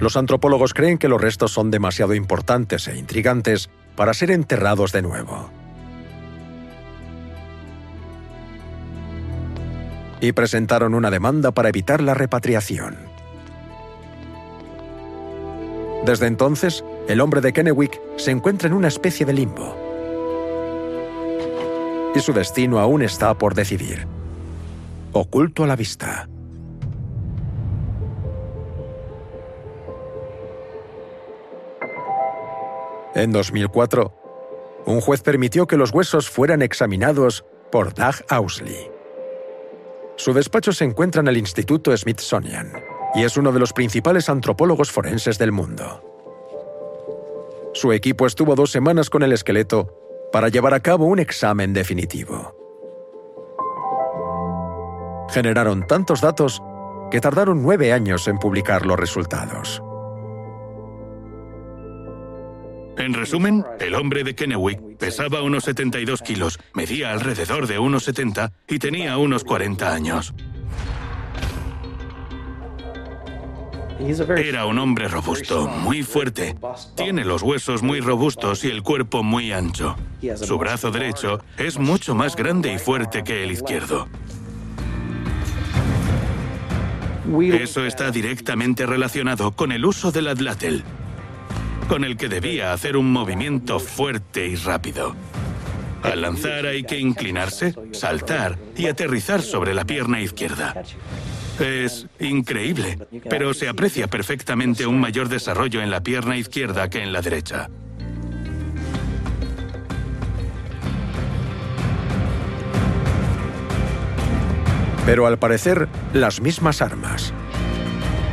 Los 0.00 0.16
antropólogos 0.16 0.74
creen 0.74 0.98
que 0.98 1.08
los 1.08 1.20
restos 1.20 1.52
son 1.52 1.70
demasiado 1.70 2.14
importantes 2.14 2.86
e 2.86 2.96
intrigantes 2.96 3.68
para 3.96 4.14
ser 4.14 4.30
enterrados 4.30 4.92
de 4.92 5.02
nuevo. 5.02 5.50
Y 10.20 10.32
presentaron 10.32 10.94
una 10.94 11.10
demanda 11.10 11.50
para 11.52 11.68
evitar 11.68 12.00
la 12.00 12.14
repatriación. 12.14 12.96
Desde 16.04 16.26
entonces, 16.26 16.84
el 17.08 17.20
hombre 17.20 17.40
de 17.40 17.52
Kennewick 17.52 18.00
se 18.16 18.30
encuentra 18.30 18.68
en 18.68 18.74
una 18.74 18.88
especie 18.88 19.26
de 19.26 19.32
limbo. 19.32 19.76
Y 22.14 22.20
su 22.20 22.32
destino 22.32 22.78
aún 22.78 23.02
está 23.02 23.34
por 23.36 23.54
decidir. 23.54 24.06
Oculto 25.12 25.64
a 25.64 25.66
la 25.66 25.76
vista. 25.76 26.28
En 33.18 33.32
2004, 33.32 34.14
un 34.86 35.00
juez 35.00 35.22
permitió 35.22 35.66
que 35.66 35.76
los 35.76 35.92
huesos 35.92 36.30
fueran 36.30 36.62
examinados 36.62 37.44
por 37.72 37.92
Doug 37.92 38.14
Ausley. 38.28 38.92
Su 40.14 40.32
despacho 40.32 40.72
se 40.72 40.84
encuentra 40.84 41.20
en 41.20 41.26
el 41.26 41.36
Instituto 41.36 41.96
Smithsonian 41.96 42.72
y 43.16 43.24
es 43.24 43.36
uno 43.36 43.50
de 43.50 43.58
los 43.58 43.72
principales 43.72 44.28
antropólogos 44.28 44.92
forenses 44.92 45.36
del 45.36 45.50
mundo. 45.50 46.00
Su 47.74 47.92
equipo 47.92 48.24
estuvo 48.24 48.54
dos 48.54 48.70
semanas 48.70 49.10
con 49.10 49.24
el 49.24 49.32
esqueleto 49.32 50.28
para 50.30 50.48
llevar 50.48 50.74
a 50.74 50.80
cabo 50.80 51.06
un 51.06 51.18
examen 51.18 51.72
definitivo. 51.72 52.54
Generaron 55.30 55.88
tantos 55.88 56.20
datos 56.20 56.62
que 57.10 57.20
tardaron 57.20 57.64
nueve 57.64 57.92
años 57.92 58.28
en 58.28 58.38
publicar 58.38 58.86
los 58.86 58.96
resultados. 58.96 59.82
En 62.98 63.14
resumen, 63.14 63.64
el 63.78 63.94
hombre 63.94 64.24
de 64.24 64.34
Kennewick 64.34 64.80
pesaba 64.98 65.42
unos 65.42 65.64
72 65.64 66.20
kilos, 66.20 66.58
medía 66.74 67.12
alrededor 67.12 67.68
de 67.68 67.78
unos 67.78 68.04
70 68.04 68.52
y 68.68 68.78
tenía 68.80 69.16
unos 69.18 69.44
40 69.44 69.94
años. 69.94 70.34
Era 74.36 74.66
un 74.66 74.78
hombre 74.78 75.08
robusto, 75.08 75.68
muy 75.68 76.02
fuerte. 76.02 76.56
Tiene 76.96 77.24
los 77.24 77.42
huesos 77.42 77.82
muy 77.82 78.00
robustos 78.00 78.64
y 78.64 78.68
el 78.68 78.82
cuerpo 78.82 79.22
muy 79.22 79.52
ancho. 79.52 79.96
Su 80.36 80.58
brazo 80.58 80.90
derecho 80.90 81.40
es 81.56 81.78
mucho 81.78 82.14
más 82.14 82.36
grande 82.36 82.72
y 82.72 82.78
fuerte 82.78 83.24
que 83.24 83.44
el 83.44 83.52
izquierdo. 83.52 84.08
Eso 87.52 87.84
está 87.84 88.10
directamente 88.10 88.86
relacionado 88.86 89.52
con 89.52 89.70
el 89.70 89.84
uso 89.84 90.10
del 90.12 90.28
adlátel, 90.28 90.82
con 91.88 92.04
el 92.04 92.16
que 92.16 92.28
debía 92.28 92.72
hacer 92.72 92.96
un 92.96 93.10
movimiento 93.10 93.80
fuerte 93.80 94.46
y 94.46 94.56
rápido. 94.56 95.16
Al 96.02 96.20
lanzar 96.20 96.66
hay 96.66 96.84
que 96.84 96.98
inclinarse, 96.98 97.74
saltar 97.92 98.58
y 98.76 98.86
aterrizar 98.86 99.42
sobre 99.42 99.74
la 99.74 99.84
pierna 99.84 100.20
izquierda. 100.20 100.82
Es 101.58 102.06
increíble, 102.20 102.98
pero 103.28 103.52
se 103.54 103.68
aprecia 103.68 104.06
perfectamente 104.06 104.86
un 104.86 105.00
mayor 105.00 105.28
desarrollo 105.28 105.82
en 105.82 105.90
la 105.90 106.02
pierna 106.02 106.36
izquierda 106.36 106.88
que 106.88 107.02
en 107.02 107.12
la 107.12 107.22
derecha. 107.22 107.68
Pero 115.04 115.26
al 115.26 115.38
parecer, 115.38 115.88
las 116.12 116.40
mismas 116.42 116.82
armas. 116.82 117.32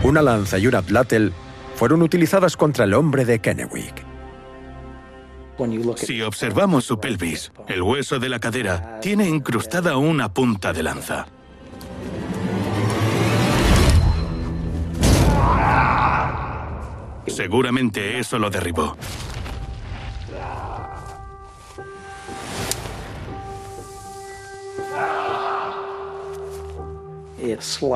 Una 0.03 0.21
lanza 0.21 0.59
y 0.59 0.67
un 0.67 0.75
atlátel 0.75 1.31
fueron 1.75 2.01
utilizadas 2.01 2.57
contra 2.57 2.85
el 2.85 2.93
hombre 2.93 3.25
de 3.25 3.39
Kennewick. 3.39 4.05
Si 5.95 6.21
observamos 6.21 6.83
su 6.83 6.99
pelvis, 6.99 7.51
el 7.67 7.81
hueso 7.81 8.19
de 8.19 8.27
la 8.27 8.39
cadera 8.39 8.99
tiene 8.99 9.27
incrustada 9.27 9.95
una 9.95 10.33
punta 10.33 10.73
de 10.73 10.83
lanza. 10.83 11.27
Seguramente 17.27 18.19
eso 18.19 18.37
lo 18.37 18.49
derribó. 18.49 18.97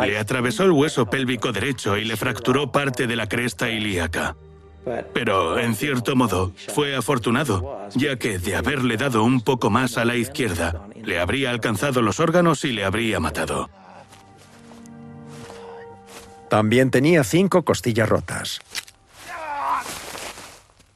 Le 0.06 0.18
atravesó 0.18 0.64
el 0.64 0.72
hueso 0.72 1.06
pélvico 1.08 1.52
derecho 1.52 1.98
y 1.98 2.06
le 2.06 2.18
fracturó 2.18 2.72
parte 2.72 3.08
de 3.08 3.16
la 3.16 3.28
cresta 3.28 3.70
ilíaca. 3.70 4.36
Pero, 5.14 5.60
en 5.60 5.76
cierto 5.76 6.16
modo, 6.16 6.54
fue 6.74 6.96
afortunado, 6.96 7.88
ya 7.96 8.18
que 8.18 8.40
de 8.40 8.56
haberle 8.56 8.98
dado 8.98 9.24
un 9.24 9.42
poco 9.42 9.70
más 9.70 9.98
a 9.98 10.06
la 10.06 10.16
izquierda, 10.16 10.88
le 11.04 11.20
habría 11.20 11.52
alcanzado 11.52 12.02
los 12.02 12.20
órganos 12.20 12.64
y 12.66 12.72
le 12.72 12.86
habría 12.86 13.20
matado. 13.20 13.70
También 16.50 16.90
tenía 16.90 17.24
cinco 17.24 17.64
costillas 17.64 18.10
rotas. 18.10 18.60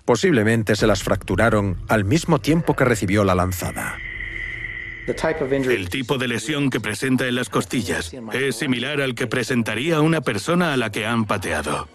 Posiblemente 0.06 0.76
se 0.76 0.88
las 0.88 1.04
fracturaron 1.04 1.78
al 1.88 2.04
mismo 2.04 2.40
tiempo 2.40 2.76
que 2.76 2.86
recibió 2.86 3.24
la 3.24 3.36
lanzada. 3.36 3.98
El 5.06 5.90
tipo 5.90 6.18
de 6.18 6.28
lesión 6.28 6.70
que 6.70 6.80
presenta 6.80 7.28
en 7.28 7.36
las 7.36 7.50
costillas 7.50 8.14
es 8.32 8.56
similar 8.56 9.02
al 9.02 9.16
que 9.16 9.28
presentaría 9.28 10.00
una 10.02 10.22
persona 10.22 10.74
a 10.74 10.78
la 10.78 10.92
que 10.92 11.06
han 11.06 11.26
pateado. 11.26 11.88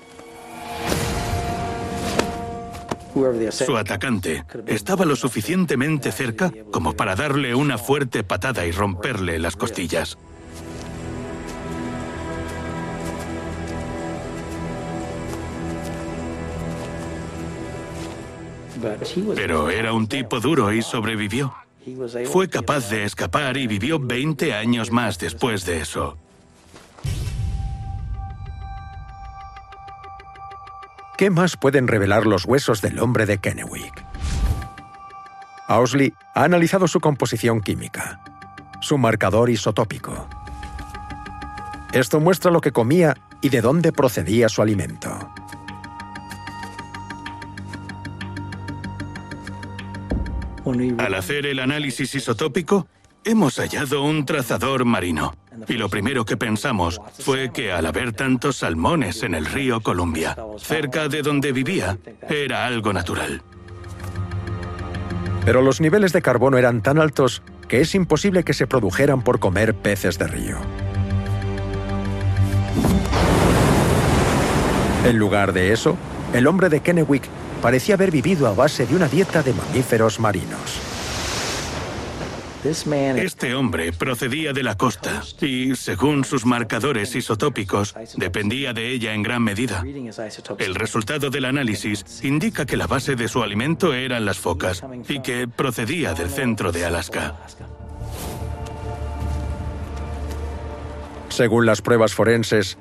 Su 3.50 3.76
atacante 3.76 4.44
estaba 4.66 5.04
lo 5.04 5.16
suficientemente 5.16 6.12
cerca 6.12 6.52
como 6.70 6.92
para 6.94 7.16
darle 7.16 7.54
una 7.54 7.78
fuerte 7.78 8.22
patada 8.22 8.66
y 8.66 8.72
romperle 8.72 9.38
las 9.38 9.56
costillas. 9.56 10.18
Pero 19.34 19.70
era 19.70 19.92
un 19.92 20.06
tipo 20.06 20.38
duro 20.38 20.72
y 20.72 20.82
sobrevivió. 20.82 21.67
Fue 22.30 22.48
capaz 22.48 22.90
de 22.90 23.04
escapar 23.04 23.56
y 23.56 23.66
vivió 23.66 23.98
20 23.98 24.54
años 24.54 24.90
más 24.90 25.18
después 25.18 25.64
de 25.64 25.80
eso. 25.80 26.18
¿Qué 31.16 31.30
más 31.30 31.56
pueden 31.56 31.88
revelar 31.88 32.26
los 32.26 32.44
huesos 32.44 32.80
del 32.80 33.00
hombre 33.00 33.26
de 33.26 33.38
Kennewick? 33.38 34.04
Ausley 35.66 36.14
ha 36.34 36.44
analizado 36.44 36.86
su 36.86 37.00
composición 37.00 37.60
química, 37.60 38.20
su 38.80 38.98
marcador 38.98 39.50
isotópico. 39.50 40.28
Esto 41.92 42.20
muestra 42.20 42.50
lo 42.50 42.60
que 42.60 42.72
comía 42.72 43.16
y 43.40 43.48
de 43.48 43.60
dónde 43.60 43.92
procedía 43.92 44.48
su 44.48 44.62
alimento. 44.62 45.32
Al 50.98 51.14
hacer 51.14 51.46
el 51.46 51.60
análisis 51.60 52.14
isotópico, 52.14 52.86
hemos 53.24 53.58
hallado 53.58 54.02
un 54.02 54.24
trazador 54.26 54.84
marino. 54.84 55.34
Y 55.66 55.74
lo 55.74 55.88
primero 55.88 56.24
que 56.24 56.36
pensamos 56.36 57.00
fue 57.18 57.50
que 57.52 57.72
al 57.72 57.86
haber 57.86 58.12
tantos 58.12 58.58
salmones 58.58 59.22
en 59.22 59.34
el 59.34 59.46
río 59.46 59.80
Columbia, 59.80 60.36
cerca 60.58 61.08
de 61.08 61.22
donde 61.22 61.52
vivía, 61.52 61.98
era 62.28 62.66
algo 62.66 62.92
natural. 62.92 63.42
Pero 65.44 65.62
los 65.62 65.80
niveles 65.80 66.12
de 66.12 66.20
carbono 66.22 66.58
eran 66.58 66.82
tan 66.82 66.98
altos 66.98 67.42
que 67.68 67.80
es 67.80 67.94
imposible 67.94 68.44
que 68.44 68.54
se 68.54 68.66
produjeran 68.66 69.22
por 69.22 69.38
comer 69.38 69.74
peces 69.74 70.18
de 70.18 70.26
río. 70.26 70.58
En 75.04 75.18
lugar 75.18 75.52
de 75.52 75.72
eso, 75.72 75.96
el 76.34 76.46
hombre 76.46 76.68
de 76.68 76.80
Kennewick 76.80 77.22
parecía 77.62 77.94
haber 77.94 78.10
vivido 78.10 78.46
a 78.46 78.54
base 78.54 78.86
de 78.86 78.94
una 78.94 79.08
dieta 79.08 79.42
de 79.42 79.52
mamíferos 79.52 80.20
marinos. 80.20 80.80
Este 82.64 83.54
hombre 83.54 83.92
procedía 83.92 84.52
de 84.52 84.64
la 84.64 84.76
costa 84.76 85.22
y, 85.40 85.76
según 85.76 86.24
sus 86.24 86.44
marcadores 86.44 87.14
isotópicos, 87.14 87.94
dependía 88.16 88.72
de 88.72 88.90
ella 88.90 89.14
en 89.14 89.22
gran 89.22 89.42
medida. 89.42 89.84
El 90.58 90.74
resultado 90.74 91.30
del 91.30 91.44
análisis 91.44 92.04
indica 92.24 92.66
que 92.66 92.76
la 92.76 92.88
base 92.88 93.14
de 93.14 93.28
su 93.28 93.42
alimento 93.42 93.94
eran 93.94 94.24
las 94.24 94.38
focas 94.38 94.82
y 95.08 95.20
que 95.20 95.46
procedía 95.46 96.14
del 96.14 96.30
centro 96.30 96.72
de 96.72 96.84
Alaska. 96.84 97.36
Según 101.28 101.64
las 101.64 101.80
pruebas 101.80 102.12
forenses, 102.12 102.76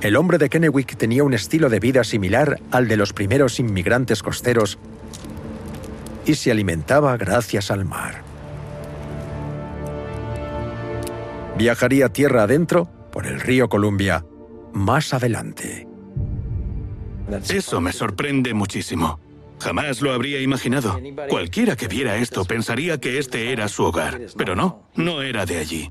el 0.00 0.16
hombre 0.16 0.38
de 0.38 0.48
Kennewick 0.48 0.96
tenía 0.96 1.24
un 1.24 1.34
estilo 1.34 1.68
de 1.68 1.80
vida 1.80 2.04
similar 2.04 2.60
al 2.70 2.86
de 2.88 2.96
los 2.96 3.12
primeros 3.12 3.58
inmigrantes 3.58 4.22
costeros 4.22 4.78
y 6.24 6.34
se 6.34 6.50
alimentaba 6.50 7.16
gracias 7.16 7.70
al 7.70 7.84
mar. 7.84 8.22
Viajaría 11.56 12.10
tierra 12.10 12.44
adentro 12.44 12.88
por 13.10 13.26
el 13.26 13.40
río 13.40 13.68
Columbia 13.68 14.24
más 14.72 15.12
adelante. 15.12 15.88
Eso 17.48 17.80
me 17.80 17.92
sorprende 17.92 18.54
muchísimo. 18.54 19.18
Jamás 19.58 20.00
lo 20.00 20.12
habría 20.12 20.40
imaginado. 20.40 21.00
Cualquiera 21.28 21.74
que 21.74 21.88
viera 21.88 22.16
esto 22.16 22.44
pensaría 22.44 22.98
que 23.00 23.18
este 23.18 23.52
era 23.52 23.66
su 23.66 23.82
hogar, 23.82 24.20
pero 24.36 24.54
no, 24.54 24.84
no 24.94 25.22
era 25.22 25.44
de 25.44 25.58
allí. 25.58 25.90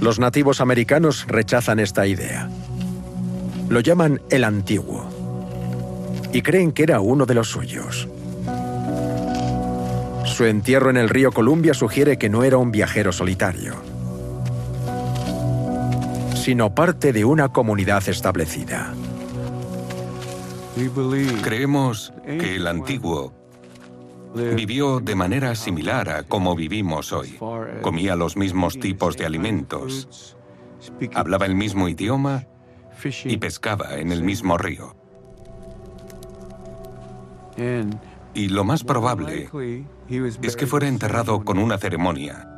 Los 0.00 0.18
nativos 0.18 0.60
americanos 0.60 1.26
rechazan 1.26 1.78
esta 1.78 2.06
idea. 2.06 2.48
Lo 3.68 3.80
llaman 3.80 4.20
el 4.30 4.44
antiguo 4.44 5.08
y 6.32 6.42
creen 6.42 6.72
que 6.72 6.82
era 6.82 7.00
uno 7.00 7.26
de 7.26 7.34
los 7.34 7.48
suyos. 7.48 8.08
Su 10.24 10.44
entierro 10.44 10.90
en 10.90 10.98
el 10.98 11.08
río 11.08 11.32
Columbia 11.32 11.72
sugiere 11.72 12.18
que 12.18 12.28
no 12.28 12.44
era 12.44 12.58
un 12.58 12.70
viajero 12.70 13.10
solitario, 13.10 13.74
sino 16.34 16.74
parte 16.74 17.12
de 17.12 17.24
una 17.24 17.48
comunidad 17.48 18.06
establecida. 18.08 18.92
Creemos 21.42 22.12
que 22.26 22.56
el 22.56 22.66
antiguo 22.66 23.32
vivió 24.36 25.00
de 25.00 25.14
manera 25.14 25.54
similar 25.54 26.08
a 26.08 26.22
como 26.22 26.54
vivimos 26.54 27.12
hoy. 27.12 27.38
Comía 27.82 28.16
los 28.16 28.36
mismos 28.36 28.78
tipos 28.78 29.16
de 29.16 29.26
alimentos, 29.26 30.36
hablaba 31.14 31.46
el 31.46 31.54
mismo 31.54 31.88
idioma 31.88 32.46
y 33.24 33.36
pescaba 33.38 33.96
en 33.96 34.12
el 34.12 34.22
mismo 34.22 34.58
río. 34.58 34.94
Y 38.34 38.48
lo 38.48 38.64
más 38.64 38.84
probable 38.84 39.48
es 40.42 40.56
que 40.56 40.66
fuera 40.66 40.88
enterrado 40.88 41.42
con 41.44 41.58
una 41.58 41.78
ceremonia, 41.78 42.48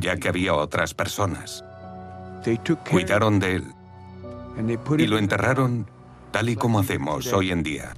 ya 0.00 0.16
que 0.16 0.28
había 0.28 0.54
otras 0.54 0.94
personas. 0.94 1.64
Cuidaron 2.90 3.38
de 3.38 3.56
él 3.56 3.64
y 4.98 5.06
lo 5.06 5.18
enterraron 5.18 5.86
tal 6.30 6.48
y 6.48 6.56
como 6.56 6.80
hacemos 6.80 7.32
hoy 7.32 7.50
en 7.50 7.62
día. 7.62 7.94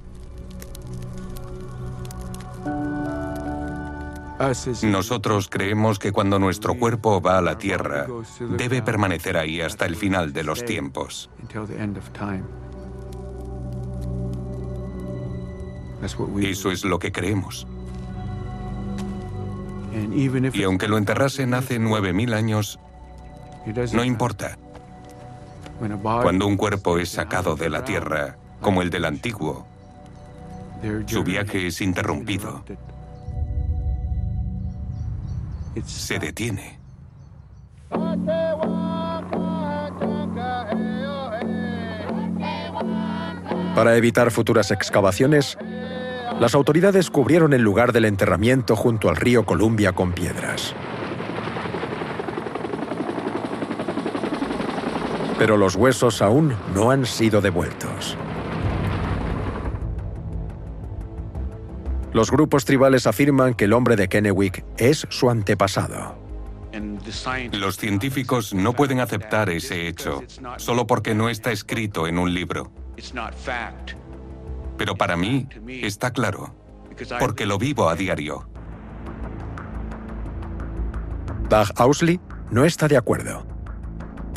Nosotros 4.83 5.49
creemos 5.49 5.99
que 5.99 6.13
cuando 6.13 6.39
nuestro 6.39 6.75
cuerpo 6.75 7.21
va 7.21 7.39
a 7.39 7.43
la 7.43 7.59
tierra, 7.59 8.07
debe 8.57 8.83
permanecer 8.83 9.37
ahí 9.37 9.61
hasta 9.61 9.85
el 9.85 9.97
final 9.97 10.33
de 10.33 10.45
los 10.45 10.65
tiempos. 10.65 11.29
Eso 16.41 16.71
es 16.71 16.85
lo 16.85 16.99
que 16.99 17.11
creemos. 17.11 17.67
Y 20.53 20.63
aunque 20.63 20.87
lo 20.87 20.99
enterrasen 20.99 21.55
hace 21.55 21.81
9.000 21.81 22.35
años, 22.35 22.79
no 23.93 24.05
importa. 24.05 24.57
Cuando 26.03 26.47
un 26.47 26.57
cuerpo 26.57 26.99
es 26.99 27.09
sacado 27.11 27.57
de 27.57 27.71
la 27.71 27.85
tierra, 27.85 28.37
como 28.61 28.83
el 28.83 28.91
del 28.91 29.05
antiguo, 29.05 29.67
su 31.07 31.25
viaje 31.25 31.67
es 31.67 31.81
interrumpido. 31.81 32.65
Se 35.85 36.19
detiene. 36.19 36.79
Para 43.75 43.97
evitar 43.97 44.31
futuras 44.31 44.71
excavaciones, 44.71 45.57
las 46.41 46.55
autoridades 46.55 47.11
cubrieron 47.11 47.53
el 47.53 47.63
lugar 47.63 47.93
del 47.93 48.05
enterramiento 48.05 48.77
junto 48.77 49.09
al 49.09 49.17
río 49.17 49.45
Columbia 49.45 49.93
con 49.93 50.13
piedras. 50.13 50.75
Pero 55.39 55.57
los 55.57 55.77
huesos 55.77 56.21
aún 56.21 56.55
no 56.75 56.91
han 56.91 57.07
sido 57.07 57.41
devueltos. 57.41 58.17
Los 62.19 62.33
grupos 62.33 62.65
tribales 62.65 63.07
afirman 63.07 63.55
que 63.55 63.67
el 63.67 63.73
hombre 63.73 63.95
de 63.95 64.09
Kennewick 64.09 64.65
es 64.77 65.07
su 65.09 65.31
antepasado. 65.31 66.19
Los 67.53 67.77
científicos 67.77 68.53
no 68.53 68.73
pueden 68.73 68.99
aceptar 68.99 69.49
ese 69.51 69.87
hecho 69.87 70.25
solo 70.57 70.85
porque 70.89 71.15
no 71.15 71.29
está 71.29 71.53
escrito 71.53 72.09
en 72.09 72.19
un 72.19 72.35
libro. 72.35 72.73
Pero 74.77 74.97
para 74.97 75.17
mí 75.17 75.47
está 75.69 76.11
claro, 76.11 76.57
porque 77.21 77.47
lo 77.47 77.57
vivo 77.57 77.89
a 77.89 77.95
diario. 77.95 78.49
Doug 81.49 81.69
Ausley 81.77 82.21
no 82.51 82.65
está 82.65 82.89
de 82.89 82.97
acuerdo. 82.97 83.47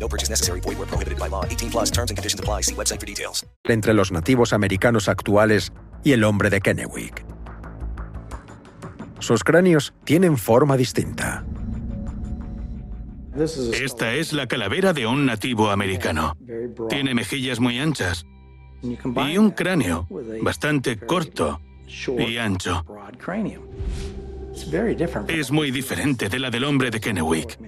No 0.00 0.08
purchase 0.08 0.30
necessary. 0.30 0.60
Void 0.60 0.78
where 0.78 0.88
prohibited 0.88 1.18
by 1.18 1.28
law. 1.28 1.44
18 1.44 1.70
plus 1.70 1.90
terms 1.90 2.10
and 2.10 2.16
conditions 2.16 2.40
apply. 2.40 2.62
See 2.62 2.74
website 2.74 2.98
for 2.98 3.06
details. 3.06 3.46
entre 3.64 3.94
los 3.94 4.10
nativos 4.10 4.52
americanos 4.52 5.08
actuales 5.08 5.72
y 6.02 6.12
el 6.12 6.24
hombre 6.24 6.50
de 6.50 6.60
Kennewick. 6.60 7.24
Sus 9.20 9.44
cráneos 9.44 9.92
tienen 10.04 10.38
forma 10.38 10.76
distinta. 10.76 11.44
Esta 13.72 14.14
es 14.14 14.32
la 14.32 14.46
calavera 14.46 14.92
de 14.92 15.06
un 15.06 15.24
nativo 15.26 15.70
americano. 15.70 16.36
Tiene 16.88 17.14
mejillas 17.14 17.60
muy 17.60 17.78
anchas 17.78 18.26
y 18.82 19.38
un 19.38 19.50
cráneo 19.50 20.08
bastante 20.42 20.98
corto 20.98 21.60
y 22.18 22.38
ancho. 22.38 22.84
Es 25.28 25.50
muy 25.50 25.70
diferente 25.70 26.28
de 26.28 26.38
la 26.38 26.50
del 26.50 26.64
hombre 26.64 26.90
de 26.90 27.00
Kennewick. 27.00 27.58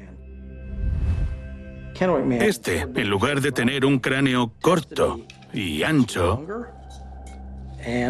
Este, 2.41 2.81
en 2.81 3.09
lugar 3.09 3.41
de 3.41 3.53
tener 3.53 3.85
un 3.85 3.99
cráneo 3.99 4.53
corto 4.61 5.21
y 5.53 5.83
ancho, 5.83 6.45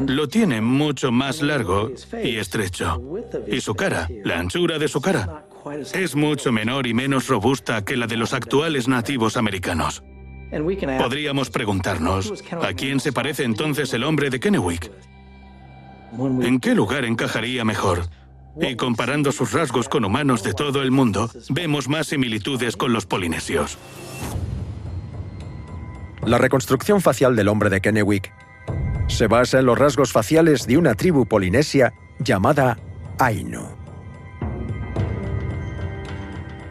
lo 0.06 0.28
tiene 0.28 0.60
mucho 0.60 1.12
más 1.12 1.42
largo 1.42 1.90
y 2.22 2.36
estrecho. 2.36 3.02
Y 3.46 3.60
su 3.60 3.74
cara, 3.74 4.08
la 4.24 4.38
anchura 4.38 4.78
de 4.78 4.88
su 4.88 5.00
cara, 5.00 5.44
es 5.94 6.14
mucho 6.14 6.52
menor 6.52 6.86
y 6.86 6.94
menos 6.94 7.28
robusta 7.28 7.84
que 7.84 7.96
la 7.96 8.06
de 8.06 8.16
los 8.16 8.32
actuales 8.32 8.88
nativos 8.88 9.36
americanos. 9.36 10.02
Podríamos 10.98 11.50
preguntarnos, 11.50 12.44
¿a 12.60 12.72
quién 12.74 13.00
se 13.00 13.12
parece 13.12 13.44
entonces 13.44 13.92
el 13.94 14.04
hombre 14.04 14.28
de 14.28 14.38
Kennewick? 14.38 14.90
¿En 16.42 16.60
qué 16.60 16.74
lugar 16.74 17.04
encajaría 17.04 17.64
mejor? 17.64 18.06
Y 18.60 18.76
comparando 18.76 19.32
sus 19.32 19.52
rasgos 19.52 19.88
con 19.88 20.04
humanos 20.04 20.42
de 20.42 20.52
todo 20.52 20.82
el 20.82 20.90
mundo, 20.90 21.30
vemos 21.48 21.88
más 21.88 22.08
similitudes 22.08 22.76
con 22.76 22.92
los 22.92 23.06
polinesios. 23.06 23.78
La 26.24 26.38
reconstrucción 26.38 27.00
facial 27.00 27.34
del 27.34 27.48
hombre 27.48 27.70
de 27.70 27.80
Kennewick 27.80 28.32
se 29.08 29.26
basa 29.26 29.58
en 29.58 29.66
los 29.66 29.78
rasgos 29.78 30.12
faciales 30.12 30.66
de 30.66 30.78
una 30.78 30.94
tribu 30.94 31.26
polinesia 31.26 31.94
llamada 32.18 32.78
Ainu. 33.18 33.66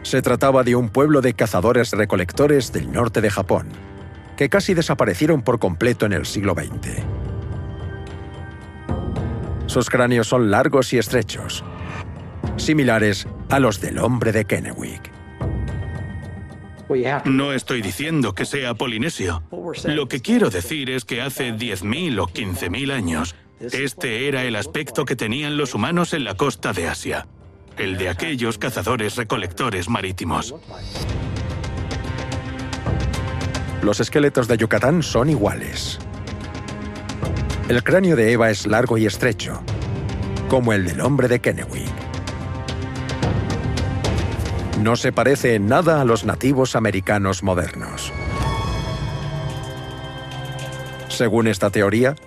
Se 0.03 0.21
trataba 0.21 0.63
de 0.63 0.75
un 0.75 0.89
pueblo 0.89 1.21
de 1.21 1.33
cazadores-recolectores 1.33 2.71
del 2.71 2.91
norte 2.91 3.21
de 3.21 3.29
Japón, 3.29 3.69
que 4.37 4.49
casi 4.49 4.73
desaparecieron 4.73 5.41
por 5.41 5.59
completo 5.59 6.05
en 6.05 6.13
el 6.13 6.25
siglo 6.25 6.53
XX. 6.53 7.20
Sus 9.71 9.89
cráneos 9.89 10.27
son 10.27 10.51
largos 10.51 10.91
y 10.91 10.97
estrechos, 10.97 11.63
similares 12.57 13.25
a 13.49 13.57
los 13.57 13.79
del 13.79 13.99
hombre 13.99 14.33
de 14.33 14.43
Kennewick. 14.43 15.09
No 17.23 17.53
estoy 17.53 17.81
diciendo 17.81 18.35
que 18.35 18.43
sea 18.43 18.73
polinesio. 18.73 19.43
Lo 19.85 20.09
que 20.09 20.19
quiero 20.19 20.49
decir 20.49 20.89
es 20.89 21.05
que 21.05 21.21
hace 21.21 21.53
10.000 21.53 22.19
o 22.19 22.27
15.000 22.27 22.91
años, 22.91 23.33
este 23.61 24.27
era 24.27 24.43
el 24.43 24.57
aspecto 24.57 25.05
que 25.05 25.15
tenían 25.15 25.55
los 25.55 25.73
humanos 25.73 26.11
en 26.11 26.25
la 26.25 26.35
costa 26.35 26.73
de 26.73 26.89
Asia, 26.89 27.27
el 27.77 27.97
de 27.97 28.09
aquellos 28.09 28.57
cazadores-recolectores 28.57 29.87
marítimos. 29.87 30.53
Los 33.81 34.01
esqueletos 34.01 34.49
de 34.49 34.57
Yucatán 34.57 35.01
son 35.01 35.29
iguales. 35.29 35.97
El 37.71 37.85
cráneo 37.85 38.17
de 38.17 38.33
Eva 38.33 38.49
es 38.49 38.67
largo 38.67 38.97
y 38.97 39.05
estrecho, 39.05 39.61
como 40.49 40.73
el 40.73 40.85
del 40.85 40.99
hombre 40.99 41.29
de 41.29 41.39
Kennewick. 41.39 41.87
No 44.83 44.97
se 44.97 45.13
parece 45.13 45.55
en 45.55 45.67
nada 45.67 46.01
a 46.01 46.03
los 46.03 46.25
nativos 46.25 46.75
americanos 46.75 47.43
modernos. 47.43 48.11
Según 51.07 51.47
esta 51.47 51.69
teoría, 51.69 52.17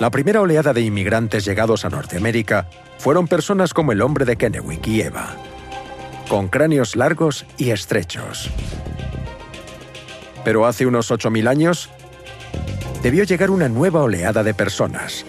la 0.00 0.10
primera 0.10 0.40
oleada 0.40 0.72
de 0.72 0.80
inmigrantes 0.80 1.44
llegados 1.44 1.84
a 1.84 1.88
Norteamérica 1.88 2.68
fueron 2.98 3.28
personas 3.28 3.72
como 3.72 3.92
el 3.92 4.02
hombre 4.02 4.24
de 4.24 4.34
Kennewick 4.34 4.84
y 4.88 5.02
Eva, 5.02 5.36
con 6.28 6.48
cráneos 6.48 6.96
largos 6.96 7.46
y 7.56 7.70
estrechos. 7.70 8.50
Pero 10.44 10.66
hace 10.66 10.86
unos 10.86 11.12
8.000 11.12 11.48
años, 11.48 11.88
debió 13.02 13.24
llegar 13.24 13.50
una 13.50 13.68
nueva 13.68 14.02
oleada 14.02 14.42
de 14.42 14.54
personas, 14.54 15.24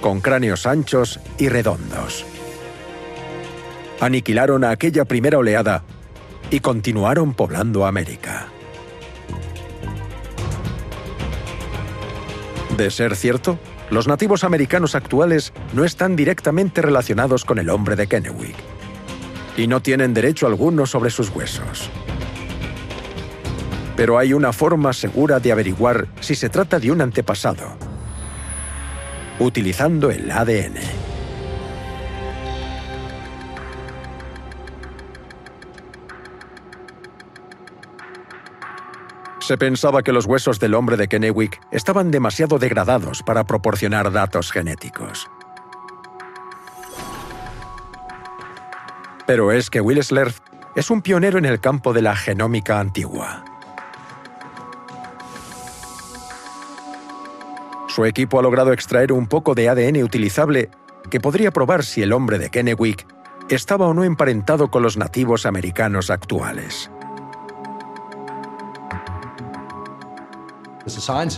con 0.00 0.20
cráneos 0.20 0.66
anchos 0.66 1.20
y 1.38 1.48
redondos. 1.48 2.24
Aniquilaron 4.00 4.64
a 4.64 4.70
aquella 4.70 5.04
primera 5.04 5.38
oleada 5.38 5.84
y 6.50 6.60
continuaron 6.60 7.34
poblando 7.34 7.86
América. 7.86 8.48
De 12.76 12.90
ser 12.90 13.14
cierto, 13.14 13.58
los 13.90 14.08
nativos 14.08 14.42
americanos 14.42 14.94
actuales 14.94 15.52
no 15.74 15.84
están 15.84 16.16
directamente 16.16 16.82
relacionados 16.82 17.44
con 17.44 17.58
el 17.58 17.70
hombre 17.70 17.94
de 17.96 18.08
Kennewick 18.08 18.56
y 19.56 19.68
no 19.68 19.80
tienen 19.80 20.14
derecho 20.14 20.46
alguno 20.46 20.84
sobre 20.86 21.10
sus 21.10 21.30
huesos. 21.30 21.88
Pero 23.96 24.18
hay 24.18 24.32
una 24.32 24.52
forma 24.52 24.92
segura 24.92 25.40
de 25.40 25.52
averiguar 25.52 26.08
si 26.20 26.34
se 26.34 26.48
trata 26.48 26.80
de 26.80 26.90
un 26.90 27.00
antepasado, 27.00 27.76
utilizando 29.38 30.10
el 30.10 30.30
ADN. 30.30 30.78
Se 39.44 39.58
pensaba 39.58 40.02
que 40.02 40.12
los 40.12 40.24
huesos 40.24 40.58
del 40.58 40.72
hombre 40.72 40.96
de 40.96 41.06
Kennewick 41.06 41.60
estaban 41.70 42.10
demasiado 42.10 42.58
degradados 42.58 43.22
para 43.22 43.44
proporcionar 43.44 44.10
datos 44.10 44.50
genéticos. 44.50 45.28
Pero 49.26 49.52
es 49.52 49.68
que 49.68 49.82
Will 49.82 50.02
Slerth 50.02 50.38
es 50.76 50.90
un 50.90 51.02
pionero 51.02 51.36
en 51.36 51.44
el 51.44 51.60
campo 51.60 51.92
de 51.92 52.00
la 52.00 52.16
genómica 52.16 52.80
antigua. 52.80 53.44
Su 57.94 58.04
equipo 58.04 58.40
ha 58.40 58.42
logrado 58.42 58.72
extraer 58.72 59.12
un 59.12 59.28
poco 59.28 59.54
de 59.54 59.68
ADN 59.68 60.02
utilizable 60.02 60.68
que 61.12 61.20
podría 61.20 61.52
probar 61.52 61.84
si 61.84 62.02
el 62.02 62.12
hombre 62.12 62.40
de 62.40 62.50
Kennewick 62.50 63.06
estaba 63.48 63.86
o 63.86 63.94
no 63.94 64.02
emparentado 64.02 64.68
con 64.68 64.82
los 64.82 64.96
nativos 64.96 65.46
americanos 65.46 66.10
actuales. 66.10 66.90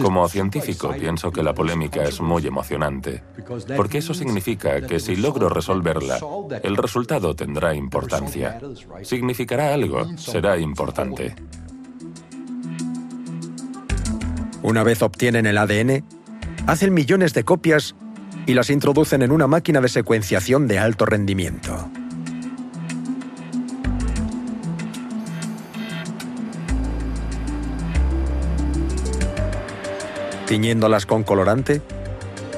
Como 0.01 0.27
científico, 0.31 0.95
pienso 0.99 1.31
que 1.31 1.43
la 1.43 1.53
polémica 1.53 2.05
es 2.05 2.23
muy 2.23 2.47
emocionante, 2.47 3.23
porque 3.77 3.99
eso 3.99 4.15
significa 4.15 4.81
que 4.81 4.99
si 4.99 5.15
logro 5.15 5.51
resolverla, 5.51 6.19
el 6.63 6.79
resultado 6.79 7.37
tendrá 7.37 7.75
importancia. 7.75 8.59
Significará 9.03 9.75
algo, 9.75 10.17
será 10.17 10.57
importante. 10.57 11.37
Una 14.63 14.83
vez 14.83 15.03
obtienen 15.03 15.45
el 15.45 15.59
ADN, 15.59 16.16
hacen 16.67 16.93
millones 16.93 17.33
de 17.33 17.45
copias 17.45 17.95
y 18.47 18.55
las 18.55 18.71
introducen 18.71 19.23
en 19.23 19.33
una 19.33 19.47
máquina 19.47 19.81
de 19.81 19.89
secuenciación 19.89 20.69
de 20.69 20.79
alto 20.79 21.07
rendimiento. 21.07 21.91
Tiñéndolas 30.47 31.07
con 31.07 31.25
colorante, 31.25 31.83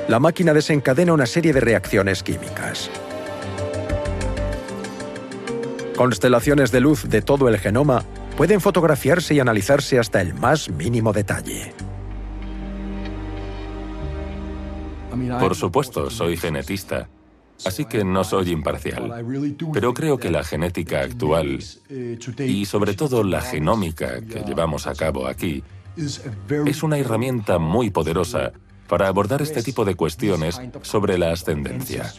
la 0.08 0.18
máquina 0.18 0.52
desencadena 0.52 1.14
una 1.14 1.26
serie 1.26 1.54
de 1.54 1.60
reacciones 1.60 2.22
químicas. 2.22 2.90
Constelaciones 5.96 6.70
de 6.70 6.80
luz 6.80 7.08
de 7.08 7.22
todo 7.22 7.48
el 7.48 7.58
genoma 7.58 8.04
pueden 8.36 8.60
fotografiarse 8.60 9.34
y 9.34 9.40
analizarse 9.40 9.98
hasta 9.98 10.20
el 10.20 10.34
más 10.34 10.68
mínimo 10.68 11.12
detalle. 11.12 11.72
Por 15.40 15.54
supuesto, 15.54 16.10
soy 16.10 16.36
genetista, 16.36 17.08
así 17.64 17.84
que 17.84 18.04
no 18.04 18.24
soy 18.24 18.50
imparcial. 18.50 19.24
Pero 19.72 19.94
creo 19.94 20.18
que 20.18 20.30
la 20.30 20.44
genética 20.44 21.00
actual 21.00 21.58
y 22.38 22.64
sobre 22.66 22.94
todo 22.94 23.24
la 23.24 23.40
genómica 23.40 24.20
que 24.20 24.42
llevamos 24.46 24.86
a 24.86 24.94
cabo 24.94 25.26
aquí 25.26 25.62
es 25.96 26.82
una 26.82 26.98
herramienta 26.98 27.58
muy 27.58 27.90
poderosa 27.90 28.52
para 28.88 29.08
abordar 29.08 29.42
este 29.42 29.62
tipo 29.62 29.84
de 29.84 29.94
cuestiones 29.94 30.60
sobre 30.82 31.18
la 31.18 31.32
ascendencia. 31.32 32.12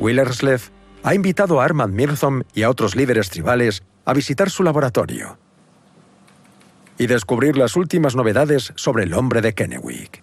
Willerslev 0.00 0.60
ha 1.02 1.14
invitado 1.14 1.60
a 1.60 1.64
Armand 1.64 1.94
Mirthom 1.94 2.42
y 2.52 2.62
a 2.62 2.70
otros 2.70 2.96
líderes 2.96 3.30
tribales 3.30 3.82
a 4.04 4.12
visitar 4.12 4.50
su 4.50 4.62
laboratorio 4.62 5.38
y 6.98 7.06
descubrir 7.06 7.56
las 7.56 7.76
últimas 7.76 8.16
novedades 8.16 8.72
sobre 8.76 9.04
el 9.04 9.14
hombre 9.14 9.40
de 9.40 9.54
Kennewick. 9.54 10.22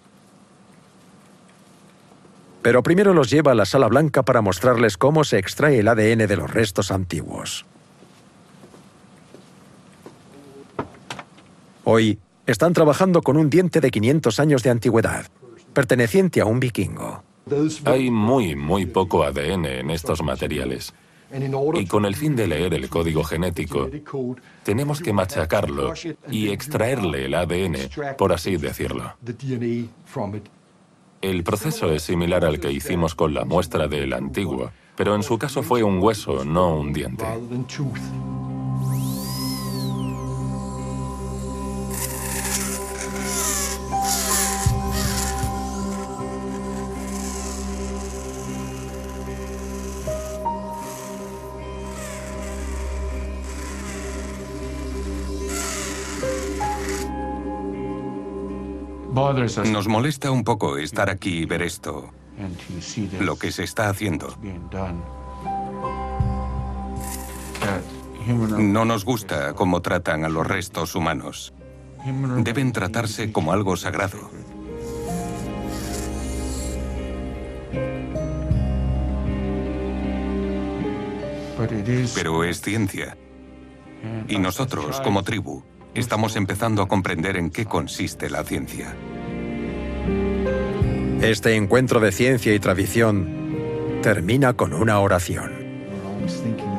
Pero 2.62 2.82
primero 2.82 3.12
los 3.12 3.30
lleva 3.30 3.52
a 3.52 3.54
la 3.54 3.66
sala 3.66 3.88
blanca 3.88 4.22
para 4.22 4.40
mostrarles 4.40 4.96
cómo 4.96 5.24
se 5.24 5.38
extrae 5.38 5.80
el 5.80 5.88
ADN 5.88 6.26
de 6.26 6.36
los 6.36 6.50
restos 6.50 6.90
antiguos. 6.90 7.66
Hoy 11.84 12.18
están 12.46 12.72
trabajando 12.72 13.20
con 13.20 13.36
un 13.36 13.50
diente 13.50 13.80
de 13.80 13.90
500 13.90 14.40
años 14.40 14.62
de 14.62 14.70
antigüedad, 14.70 15.26
perteneciente 15.74 16.40
a 16.40 16.46
un 16.46 16.58
vikingo. 16.58 17.22
Hay 17.84 18.10
muy, 18.10 18.56
muy 18.56 18.86
poco 18.86 19.24
ADN 19.24 19.66
en 19.66 19.90
estos 19.90 20.22
materiales. 20.22 20.94
Y 21.80 21.86
con 21.86 22.04
el 22.04 22.14
fin 22.14 22.36
de 22.36 22.46
leer 22.46 22.74
el 22.74 22.88
código 22.88 23.24
genético, 23.24 23.90
tenemos 24.62 25.00
que 25.00 25.12
machacarlo 25.12 25.92
y 26.30 26.50
extraerle 26.50 27.26
el 27.26 27.34
ADN, 27.34 28.16
por 28.16 28.32
así 28.32 28.56
decirlo. 28.56 29.14
El 31.20 31.42
proceso 31.42 31.90
es 31.90 32.02
similar 32.02 32.44
al 32.44 32.60
que 32.60 32.70
hicimos 32.70 33.14
con 33.14 33.32
la 33.34 33.44
muestra 33.44 33.88
del 33.88 34.12
antiguo, 34.12 34.70
pero 34.94 35.14
en 35.14 35.22
su 35.22 35.38
caso 35.38 35.62
fue 35.62 35.82
un 35.82 35.98
hueso, 36.00 36.44
no 36.44 36.76
un 36.76 36.92
diente. 36.92 37.24
Nos 59.14 59.86
molesta 59.86 60.30
un 60.32 60.42
poco 60.42 60.76
estar 60.76 61.08
aquí 61.08 61.38
y 61.38 61.44
ver 61.46 61.62
esto, 61.62 62.10
lo 63.20 63.36
que 63.36 63.52
se 63.52 63.62
está 63.62 63.88
haciendo. 63.88 64.34
No 68.58 68.84
nos 68.84 69.04
gusta 69.04 69.54
cómo 69.54 69.82
tratan 69.82 70.24
a 70.24 70.28
los 70.28 70.44
restos 70.46 70.96
humanos. 70.96 71.54
Deben 72.38 72.72
tratarse 72.72 73.30
como 73.30 73.52
algo 73.52 73.76
sagrado. 73.76 74.30
Pero 82.14 82.44
es 82.44 82.60
ciencia. 82.60 83.16
Y 84.28 84.38
nosotros, 84.38 85.00
como 85.00 85.22
tribu, 85.22 85.62
estamos 85.94 86.36
empezando 86.36 86.82
a 86.82 86.88
comprender 86.88 87.36
en 87.36 87.50
qué 87.50 87.64
consiste 87.64 88.28
la 88.30 88.44
ciencia. 88.44 88.94
Este 91.22 91.54
encuentro 91.56 92.00
de 92.00 92.12
ciencia 92.12 92.54
y 92.54 92.58
tradición 92.58 94.00
termina 94.02 94.52
con 94.52 94.74
una 94.74 95.00
oración. 95.00 95.52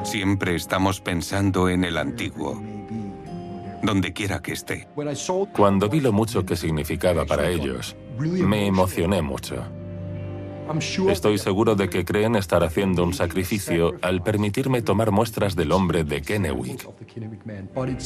Siempre 0.03 0.55
estamos 0.55 1.01
pensando 1.01 1.67
en 1.69 1.83
el 1.83 1.97
antiguo, 1.97 2.61
donde 3.81 4.13
quiera 4.13 4.41
que 4.41 4.53
esté. 4.53 4.87
Cuando 5.53 5.89
vi 5.89 5.99
lo 5.99 6.11
mucho 6.11 6.45
que 6.45 6.55
significaba 6.55 7.25
para 7.25 7.49
ellos, 7.49 7.95
me 8.19 8.67
emocioné 8.67 9.21
mucho. 9.21 9.65
Estoy 11.09 11.37
seguro 11.37 11.75
de 11.75 11.89
que 11.89 12.05
creen 12.05 12.35
estar 12.35 12.63
haciendo 12.63 13.03
un 13.03 13.13
sacrificio 13.13 13.95
al 14.01 14.23
permitirme 14.23 14.81
tomar 14.81 15.11
muestras 15.11 15.55
del 15.55 15.71
hombre 15.71 16.03
de 16.03 16.21
Kennewick. 16.21 16.87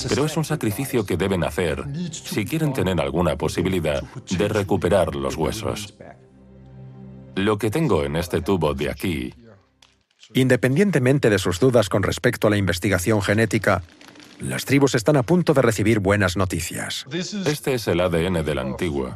Pero 0.10 0.26
es 0.26 0.38
un 0.38 0.46
sacrificio 0.46 1.06
que 1.06 1.18
deben 1.18 1.44
hacer 1.44 1.86
si 2.12 2.46
quieren 2.46 2.74
tener 2.74 3.00
alguna 3.00 3.38
posibilidad 3.38 4.04
de 4.38 4.48
recuperar 4.48 5.16
los 5.16 5.36
huesos. 5.36 5.96
Lo 7.36 7.58
que 7.58 7.72
tengo 7.72 8.04
en 8.04 8.16
este 8.16 8.42
tubo 8.42 8.74
de 8.74 8.90
aquí... 8.90 9.34
Independientemente 10.34 11.32
de 11.32 11.40
sus 11.40 11.60
dudas 11.60 11.90
con 11.90 12.04
respecto 12.04 12.46
a 12.46 12.50
la 12.52 12.58
investigación 12.58 13.20
genética, 13.24 13.82
las 14.40 14.66
tribus 14.66 14.96
están 14.96 15.18
a 15.18 15.24
punto 15.24 15.54
de 15.54 15.62
recibir 15.62 16.00
buenas 16.00 16.38
noticias. 16.38 17.06
Este 17.46 17.74
es 17.74 17.88
el 17.88 18.00
ADN 18.00 18.46
del 18.46 18.60
antiguo 18.60 19.14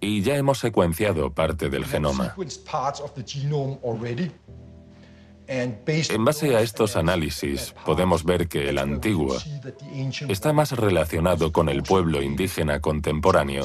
y 0.00 0.22
ya 0.22 0.36
hemos 0.36 0.58
secuenciado 0.58 1.32
parte 1.32 1.68
del 1.68 1.84
genoma. 1.84 2.34
En 5.48 6.24
base 6.24 6.56
a 6.56 6.60
estos 6.60 6.96
análisis, 6.96 7.74
podemos 7.84 8.24
ver 8.24 8.48
que 8.48 8.68
el 8.68 8.78
antiguo 8.78 9.36
está 10.28 10.52
más 10.52 10.72
relacionado 10.72 11.52
con 11.52 11.68
el 11.68 11.82
pueblo 11.82 12.22
indígena 12.22 12.80
contemporáneo 12.80 13.64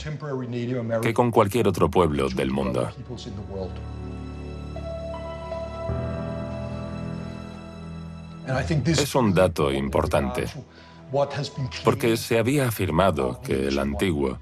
que 1.01 1.13
con 1.13 1.31
cualquier 1.31 1.67
otro 1.67 1.89
pueblo 1.89 2.29
del 2.29 2.51
mundo. 2.51 2.89
Es 8.85 9.15
un 9.15 9.33
dato 9.33 9.71
importante, 9.71 10.45
porque 11.83 12.17
se 12.17 12.39
había 12.39 12.67
afirmado 12.67 13.41
que 13.41 13.67
el 13.67 13.79
antiguo 13.79 14.39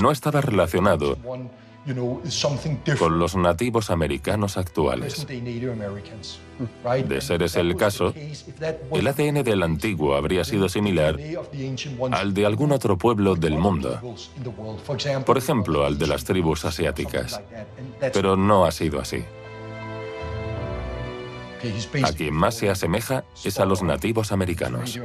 no 0.00 0.10
estaba 0.10 0.40
relacionado 0.40 1.16
con 2.98 3.18
los 3.18 3.36
nativos 3.36 3.90
americanos 3.90 4.56
actuales. 4.56 5.26
De 7.06 7.20
ser 7.20 7.42
ese 7.42 7.60
el 7.60 7.76
caso, 7.76 8.12
el 8.92 9.06
ADN 9.06 9.44
del 9.44 9.62
antiguo 9.62 10.16
habría 10.16 10.42
sido 10.44 10.68
similar 10.68 11.16
al 12.10 12.34
de 12.34 12.46
algún 12.46 12.72
otro 12.72 12.96
pueblo 12.98 13.36
del 13.36 13.56
mundo, 13.56 14.00
por 15.24 15.38
ejemplo, 15.38 15.84
al 15.84 15.98
de 15.98 16.06
las 16.06 16.24
tribus 16.24 16.64
asiáticas, 16.64 17.40
pero 18.12 18.36
no 18.36 18.64
ha 18.64 18.72
sido 18.72 19.00
así. 19.00 19.24
A 22.04 22.12
quien 22.12 22.34
más 22.34 22.54
se 22.54 22.70
asemeja 22.70 23.24
es 23.44 23.58
a 23.58 23.64
los 23.64 23.82
nativos 23.82 24.32
americanos. 24.32 24.98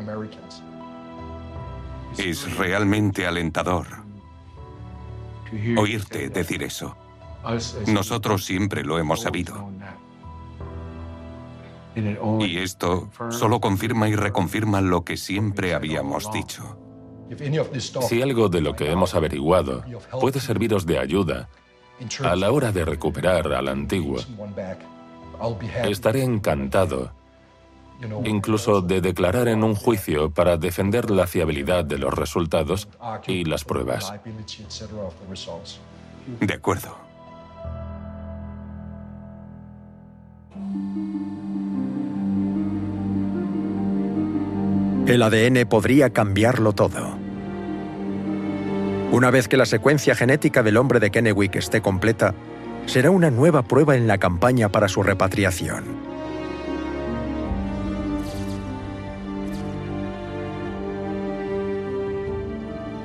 Es 2.18 2.58
realmente 2.58 3.26
alentador 3.26 4.02
oírte 5.78 6.30
decir 6.30 6.64
eso. 6.64 6.96
Nosotros 7.88 8.46
siempre 8.46 8.84
lo 8.84 9.00
hemos 9.00 9.22
sabido. 9.22 9.70
Y 12.40 12.58
esto 12.58 13.10
solo 13.30 13.60
confirma 13.60 14.08
y 14.08 14.16
reconfirma 14.16 14.82
lo 14.82 15.04
que 15.04 15.18
siempre 15.18 15.74
habíamos 15.74 16.32
dicho. 16.32 16.78
Si 18.08 18.22
algo 18.22 18.50
de 18.50 18.62
lo 18.62 18.76
que 18.76 18.92
hemos 18.92 19.16
averiguado 19.16 19.84
puede 20.20 20.40
serviros 20.40 20.86
de 20.86 21.00
ayuda 21.00 21.50
a 22.24 22.36
la 22.36 22.52
hora 22.52 22.72
de 22.72 22.86
recuperar 22.86 23.52
al 23.54 23.68
antiguo, 23.68 24.20
estaré 25.88 26.24
encantado 26.24 27.12
incluso 28.26 28.82
de 28.82 29.02
declarar 29.02 29.48
en 29.48 29.64
un 29.64 29.76
juicio 29.76 30.32
para 30.32 30.58
defender 30.58 31.10
la 31.12 31.28
fiabilidad 31.28 31.86
de 31.86 31.98
los 31.98 32.14
resultados 32.14 32.88
y 33.28 33.44
las 33.46 33.64
pruebas. 33.64 34.14
De 36.40 36.54
acuerdo. 36.54 36.98
El 45.08 45.24
ADN 45.24 45.68
podría 45.68 46.12
cambiarlo 46.12 46.74
todo. 46.74 47.18
Una 49.12 49.30
vez 49.30 49.48
que 49.50 49.58
la 49.58 49.66
secuencia 49.66 50.16
genética 50.16 50.64
del 50.64 50.78
hombre 50.78 51.02
de 51.02 51.12
Kennewick 51.12 51.56
esté 51.56 51.82
completa, 51.82 52.34
será 52.86 53.10
una 53.12 53.32
nueva 53.32 53.64
prueba 53.64 53.96
en 53.96 54.08
la 54.08 54.18
campaña 54.18 54.70
para 54.70 54.88
su 54.88 55.04
repatriación. 55.04 56.12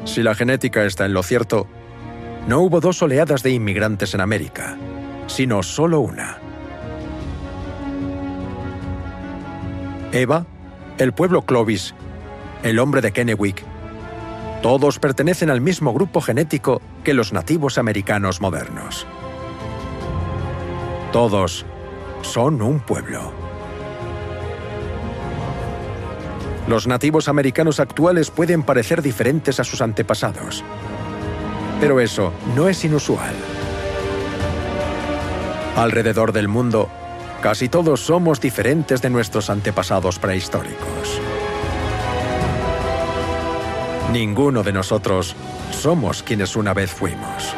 Si 0.05 0.22
la 0.22 0.35
genética 0.35 0.85
está 0.85 1.05
en 1.05 1.12
lo 1.12 1.22
cierto, 1.22 1.66
no 2.49 2.61
hubo 2.61 2.81
dos 2.81 3.03
oleadas 3.03 3.43
de 3.43 3.51
inmigrantes 3.51 4.14
en 4.14 4.20
América, 4.20 4.77
sino 5.27 5.62
solo 5.62 6.01
una. 6.01 6.39
Eva, 10.12 10.47
el 10.99 11.12
pueblo 11.12 11.43
Clovis, 11.43 11.95
el 12.62 12.79
hombre 12.79 13.03
de 13.03 13.12
Kennewick, 13.12 13.62
todos 14.62 14.99
pertenecen 14.99 15.51
al 15.51 15.61
mismo 15.61 15.93
grupo 15.93 16.20
genético 16.20 16.81
que 17.05 17.12
los 17.12 17.33
nativos 17.33 17.77
americanos 17.77 18.41
modernos. 18.41 19.07
Todos 21.16 21.64
son 22.20 22.60
un 22.60 22.78
pueblo. 22.78 23.32
Los 26.68 26.86
nativos 26.86 27.28
americanos 27.28 27.80
actuales 27.80 28.30
pueden 28.30 28.62
parecer 28.62 29.00
diferentes 29.00 29.58
a 29.58 29.64
sus 29.64 29.80
antepasados, 29.80 30.62
pero 31.80 32.00
eso 32.00 32.34
no 32.54 32.68
es 32.68 32.84
inusual. 32.84 33.34
Alrededor 35.76 36.32
del 36.32 36.48
mundo, 36.48 36.90
casi 37.40 37.70
todos 37.70 38.00
somos 38.00 38.38
diferentes 38.38 39.00
de 39.00 39.08
nuestros 39.08 39.48
antepasados 39.48 40.18
prehistóricos. 40.18 41.18
Ninguno 44.12 44.62
de 44.62 44.74
nosotros 44.74 45.34
somos 45.70 46.22
quienes 46.22 46.56
una 46.56 46.74
vez 46.74 46.90
fuimos. 46.90 47.56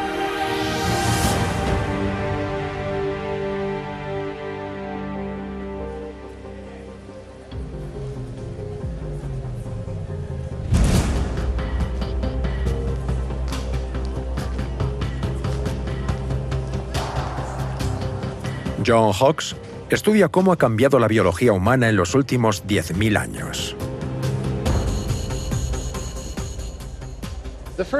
John 18.88 19.12
Hawks 19.12 19.54
estudia 19.90 20.30
cómo 20.30 20.50
ha 20.50 20.56
cambiado 20.56 20.98
la 20.98 21.08
biología 21.08 21.52
humana 21.52 21.90
en 21.90 21.96
los 21.96 22.14
últimos 22.14 22.64
10.000 22.66 23.18
años. 23.18 23.76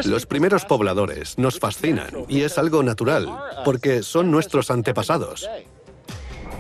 Los 0.06 0.24
primeros 0.24 0.64
pobladores 0.64 1.36
nos 1.36 1.58
fascinan 1.58 2.24
y 2.26 2.40
es 2.40 2.56
algo 2.56 2.82
natural, 2.82 3.28
porque 3.66 4.02
son 4.02 4.30
nuestros 4.30 4.70
antepasados. 4.70 5.46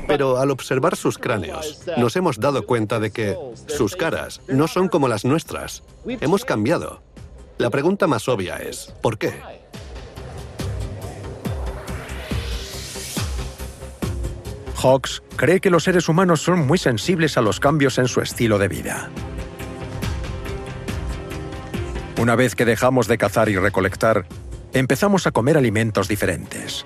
Pero 0.06 0.36
al 0.36 0.50
observar 0.50 0.94
sus 0.94 1.16
cráneos, 1.16 1.80
nos 1.96 2.14
hemos 2.14 2.38
dado 2.38 2.66
cuenta 2.66 3.00
de 3.00 3.10
que 3.10 3.34
sus 3.66 3.96
caras 3.96 4.42
no 4.46 4.68
son 4.68 4.88
como 4.88 5.08
las 5.08 5.24
nuestras. 5.24 5.82
Hemos 6.06 6.44
cambiado. 6.44 7.00
La 7.56 7.70
pregunta 7.70 8.06
más 8.06 8.28
obvia 8.28 8.58
es, 8.58 8.94
¿por 9.00 9.16
qué? 9.16 9.57
Hawks 14.80 15.22
cree 15.34 15.60
que 15.60 15.70
los 15.70 15.84
seres 15.84 16.08
humanos 16.08 16.40
son 16.40 16.64
muy 16.66 16.78
sensibles 16.78 17.36
a 17.36 17.40
los 17.40 17.58
cambios 17.58 17.98
en 17.98 18.06
su 18.06 18.20
estilo 18.20 18.58
de 18.58 18.68
vida. 18.68 19.10
Una 22.20 22.36
vez 22.36 22.54
que 22.54 22.64
dejamos 22.64 23.08
de 23.08 23.18
cazar 23.18 23.48
y 23.48 23.56
recolectar, 23.56 24.26
empezamos 24.72 25.26
a 25.26 25.32
comer 25.32 25.56
alimentos 25.56 26.06
diferentes. 26.06 26.84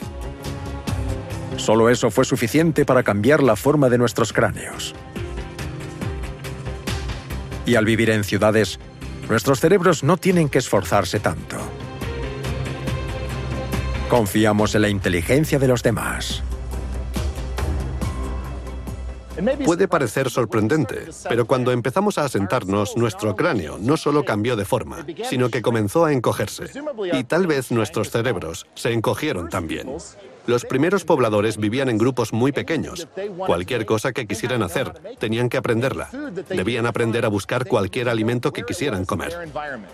Solo 1.57 1.90
eso 1.90 2.11
fue 2.11 2.24
suficiente 2.24 2.86
para 2.86 3.03
cambiar 3.03 3.43
la 3.43 3.57
forma 3.57 3.90
de 3.90 3.99
nuestros 3.99 4.32
cráneos. 4.32 4.95
Y 7.66 7.74
al 7.74 7.84
vivir 7.84 8.11
en 8.11 8.24
ciudades, 8.24 8.80
nuestros 9.28 9.61
cerebros 9.61 10.03
no 10.03 10.16
tienen 10.16 10.49
que 10.49 10.59
esforzarse 10.59 11.20
tanto. 11.20 11.57
Confiamos 14.09 14.74
en 14.74 14.82
la 14.82 14.88
inteligencia 14.88 15.59
de 15.59 15.68
los 15.68 15.82
demás. 15.82 16.43
Puede 19.64 19.88
parecer 19.88 20.30
sorprendente, 20.30 21.07
pero 21.28 21.47
cuando 21.47 21.72
empezamos 21.72 22.18
a 22.18 22.24
asentarnos, 22.24 22.97
nuestro 22.97 23.34
cráneo 23.36 23.78
no 23.78 23.97
solo 23.97 24.24
cambió 24.24 24.57
de 24.57 24.64
forma, 24.64 25.05
sino 25.28 25.49
que 25.49 25.62
comenzó 25.62 26.05
a 26.05 26.12
encogerse. 26.12 26.64
Y 27.12 27.24
tal 27.24 27.47
vez 27.47 27.70
nuestros 27.70 28.11
cerebros 28.11 28.66
se 28.74 28.93
encogieron 28.93 29.49
también. 29.49 29.88
Los 30.47 30.64
primeros 30.64 31.05
pobladores 31.05 31.57
vivían 31.57 31.88
en 31.88 31.99
grupos 31.99 32.32
muy 32.32 32.51
pequeños. 32.51 33.07
Cualquier 33.36 33.86
cosa 33.86 34.12
que 34.12 34.26
quisieran 34.26 34.62
hacer, 34.62 34.93
tenían 35.18 35.49
que 35.49 35.57
aprenderla. 35.57 36.09
Debían 36.49 36.86
aprender 36.86 37.24
a 37.24 37.28
buscar 37.28 37.66
cualquier 37.66 38.09
alimento 38.09 38.53
que 38.53 38.64
quisieran 38.64 39.05
comer. 39.05 39.32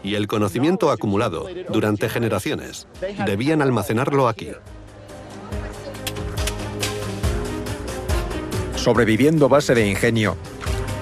Y 0.03 0.15
el 0.15 0.27
conocimiento 0.27 0.91
acumulado 0.91 1.47
durante 1.69 2.09
generaciones, 2.09 2.87
debían 3.27 3.61
almacenarlo 3.61 4.27
aquí. 4.27 4.51
Sobreviviendo 8.89 9.45
a 9.45 9.49
base 9.49 9.75
de 9.75 9.87
ingenio, 9.87 10.39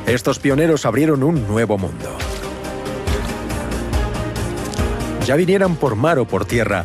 estos 0.08 0.40
pioneros 0.40 0.84
abrieron 0.84 1.22
un 1.22 1.46
nuevo 1.46 1.78
mundo. 1.78 2.18
Ya 5.24 5.36
vinieran 5.36 5.76
por 5.76 5.94
mar 5.94 6.18
o 6.18 6.26
por 6.26 6.46
tierra, 6.46 6.84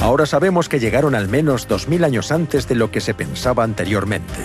ahora 0.00 0.26
sabemos 0.26 0.68
que 0.68 0.80
llegaron 0.80 1.14
al 1.14 1.28
menos 1.28 1.68
2.000 1.68 2.04
años 2.04 2.32
antes 2.32 2.66
de 2.66 2.74
lo 2.74 2.90
que 2.90 3.00
se 3.00 3.14
pensaba 3.14 3.62
anteriormente. 3.62 4.42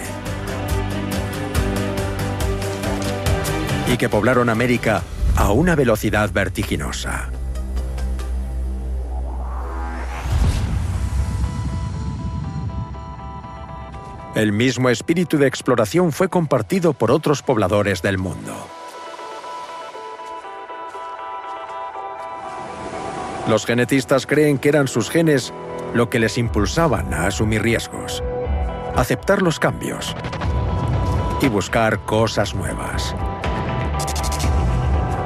Y 3.92 3.98
que 3.98 4.08
poblaron 4.08 4.50
América 4.50 5.02
a 5.36 5.52
una 5.54 5.76
velocidad 5.76 6.30
vertiginosa. 6.32 7.32
El 14.36 14.52
mismo 14.52 14.90
espíritu 14.90 15.38
de 15.38 15.48
exploración 15.48 16.12
fue 16.12 16.28
compartido 16.28 16.92
por 16.92 17.10
otros 17.10 17.42
pobladores 17.42 18.02
del 18.02 18.18
mundo. 18.18 18.54
Los 23.48 23.66
genetistas 23.66 24.28
creen 24.28 24.58
que 24.58 24.68
eran 24.68 24.90
sus 24.90 25.10
genes 25.10 25.54
lo 25.94 26.10
que 26.10 26.20
les 26.20 26.38
impulsaban 26.38 27.14
a 27.14 27.28
asumir 27.28 27.62
riesgos, 27.62 28.22
aceptar 28.98 29.42
los 29.42 29.58
cambios 29.58 30.14
y 31.42 31.48
buscar 31.48 32.00
cosas 32.00 32.54
nuevas. 32.54 33.16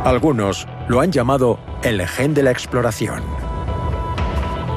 Algunos 0.06 0.68
lo 0.88 1.00
han 1.00 1.12
llamado 1.12 1.60
el 1.82 2.06
gen 2.08 2.36
de 2.36 2.44
la 2.44 2.52
exploración 2.52 3.24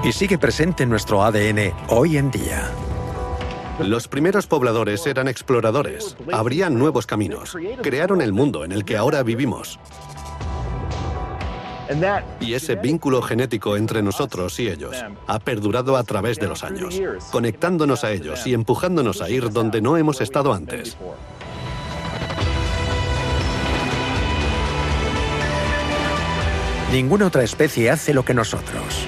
y 0.03 0.13
sigue 0.13 0.39
presente 0.39 0.85
en 0.85 0.89
nuestro 0.89 1.23
ADN 1.23 1.75
hoy 1.89 2.17
en 2.17 2.31
día. 2.31 2.71
Los 3.85 4.09
primeros 4.09 4.47
pobladores 4.47 5.07
eran 5.07 5.29
exploradores, 5.29 6.17
abrían 6.33 6.79
nuevos 6.79 7.07
caminos, 7.07 7.57
crearon 7.83 8.21
el 8.21 8.33
mundo 8.33 8.65
en 8.65 8.73
el 8.73 8.85
que 8.85 8.97
ahora 8.97 9.23
vivimos. 9.23 9.79
Y 12.41 12.55
ese 12.55 12.77
vínculo 12.77 13.21
genético 13.23 13.77
entre 13.77 14.03
nosotros 14.03 14.59
y 14.61 14.69
ellos 14.69 14.97
ha 15.27 15.39
perdurado 15.41 15.97
a 15.97 16.05
través 16.05 16.39
de 16.39 16.49
los 16.49 16.65
años, 16.65 17.01
conectándonos 17.31 18.05
a 18.05 18.13
ellos 18.13 18.47
y 18.47 18.55
empujándonos 18.55 19.21
a 19.21 19.29
ir 19.29 19.51
donde 19.51 19.81
no 19.81 19.97
hemos 19.97 20.21
estado 20.21 20.53
antes. 20.55 20.97
Ninguna 26.93 27.27
otra 27.27 27.43
especie 27.43 27.91
hace 27.91 28.13
lo 28.13 28.25
que 28.25 28.35
nosotros. 28.35 29.07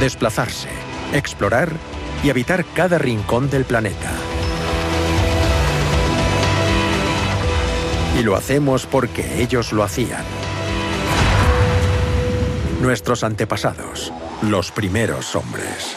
Desplazarse, 0.00 0.68
explorar 1.12 1.70
y 2.24 2.30
habitar 2.30 2.64
cada 2.64 2.96
rincón 2.96 3.50
del 3.50 3.66
planeta. 3.66 4.10
Y 8.18 8.22
lo 8.22 8.34
hacemos 8.34 8.86
porque 8.86 9.42
ellos 9.42 9.72
lo 9.72 9.82
hacían. 9.82 10.24
Nuestros 12.80 13.24
antepasados, 13.24 14.10
los 14.42 14.70
primeros 14.70 15.36
hombres. 15.36 15.96